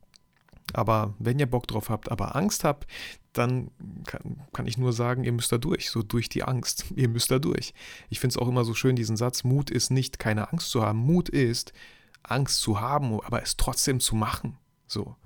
aber 0.73 1.15
wenn 1.21 1.39
ihr 1.39 1.47
Bock 1.47 1.69
drauf 1.69 1.89
habt, 1.89 2.11
aber 2.11 2.35
Angst 2.35 2.65
habt, 2.65 2.89
dann 3.33 3.71
kann, 4.07 4.43
kann, 4.53 4.67
ich 4.67 4.79
nur 4.79 4.93
sagen, 4.93 5.23
ihr 5.23 5.33
müsst 5.33 5.53
da 5.53 5.59
durch, 5.59 5.91
so 5.91 6.03
durch 6.03 6.29
die 6.29 6.43
Angst. 6.43 6.87
Ihr 6.97 7.09
müsst 7.09 7.31
da 7.31 7.39
durch. 7.39 7.75
Ich 8.09 8.19
finde 8.19 8.33
es 8.33 8.39
auch 8.39 8.49
immer 8.49 8.65
so 8.65 8.75
schön, 8.75 8.97
diesen 8.97 9.17
Satz, 9.17 9.45
Mut 9.45 9.71
ist 9.71 9.91
nicht, 9.91 10.19
keine 10.19 10.51
Angst 10.51 10.71
zu 10.71 10.83
haben. 10.83 10.99
Mut 10.99 11.29
ist, 11.29 11.73
Angst 12.31 12.61
zu 12.61 12.81
haben, 12.81 13.21
aber 13.23 13.43
es 13.43 13.57
trotzdem 13.57 14.01
zu 14.01 14.17
machen. 14.17 14.59
So. 14.87 15.17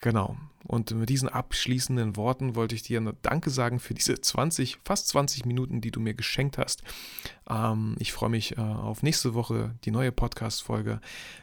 Genau. 0.00 0.36
Und 0.68 0.90
mit 0.90 1.08
diesen 1.08 1.28
abschließenden 1.28 2.16
Worten 2.16 2.54
wollte 2.54 2.74
ich 2.74 2.82
dir 2.82 3.00
Danke 3.22 3.48
sagen 3.48 3.78
für 3.78 3.94
diese 3.94 4.20
20, 4.20 4.78
fast 4.84 5.08
20 5.08 5.46
Minuten, 5.46 5.80
die 5.80 5.90
du 5.90 5.98
mir 5.98 6.14
geschenkt 6.14 6.58
hast. 6.58 6.82
Ähm, 7.48 7.96
ich 7.98 8.12
freue 8.12 8.28
mich 8.28 8.58
äh, 8.58 8.60
auf 8.60 9.02
nächste 9.02 9.32
Woche, 9.32 9.74
die 9.84 9.90
neue 9.90 10.12
Podcast-Folge, 10.12 11.00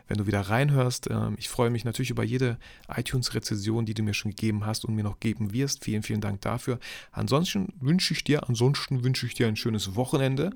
wenn 0.08 0.18
du 0.18 0.28
wieder 0.28 0.42
reinhörst. 0.42 1.10
Ähm, 1.10 1.36
ich 1.40 1.50
freue 1.50 1.72
mich 1.72 1.86
natürlich 1.86 2.12
über 2.12 2.24
jede 2.24 2.60
iTunes-Rezession, 2.96 3.86
die 3.86 3.96
du 3.96 4.04
mir 4.04 4.14
schon 4.14 4.30
gegeben 4.30 4.66
hast 4.66 4.86
und 4.86 4.94
mir 4.94 5.04
noch 5.04 5.20
geben 5.20 5.54
wirst. 5.54 5.84
Vielen, 5.84 6.04
vielen 6.04 6.22
Dank 6.22 6.42
dafür. 6.42 6.78
Ansonsten 7.12 7.74
wünsche 7.80 8.14
ich 8.14 8.24
dir, 8.24 8.48
ansonsten 8.48 9.04
wünsche 9.04 9.26
ich 9.26 9.34
dir 9.34 9.48
ein 9.48 9.56
schönes 9.56 9.96
Wochenende, 9.96 10.52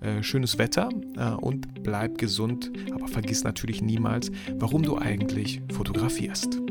äh, 0.00 0.22
schönes 0.22 0.56
Wetter 0.56 0.88
äh, 1.16 1.30
und 1.30 1.82
bleib 1.82 2.16
gesund. 2.16 2.72
Aber 2.94 3.08
vergiss 3.08 3.44
natürlich 3.44 3.82
niemals, 3.82 4.30
warum 4.54 4.82
du 4.82 4.96
eigentlich 4.96 5.60
fotografierst. 5.72 6.63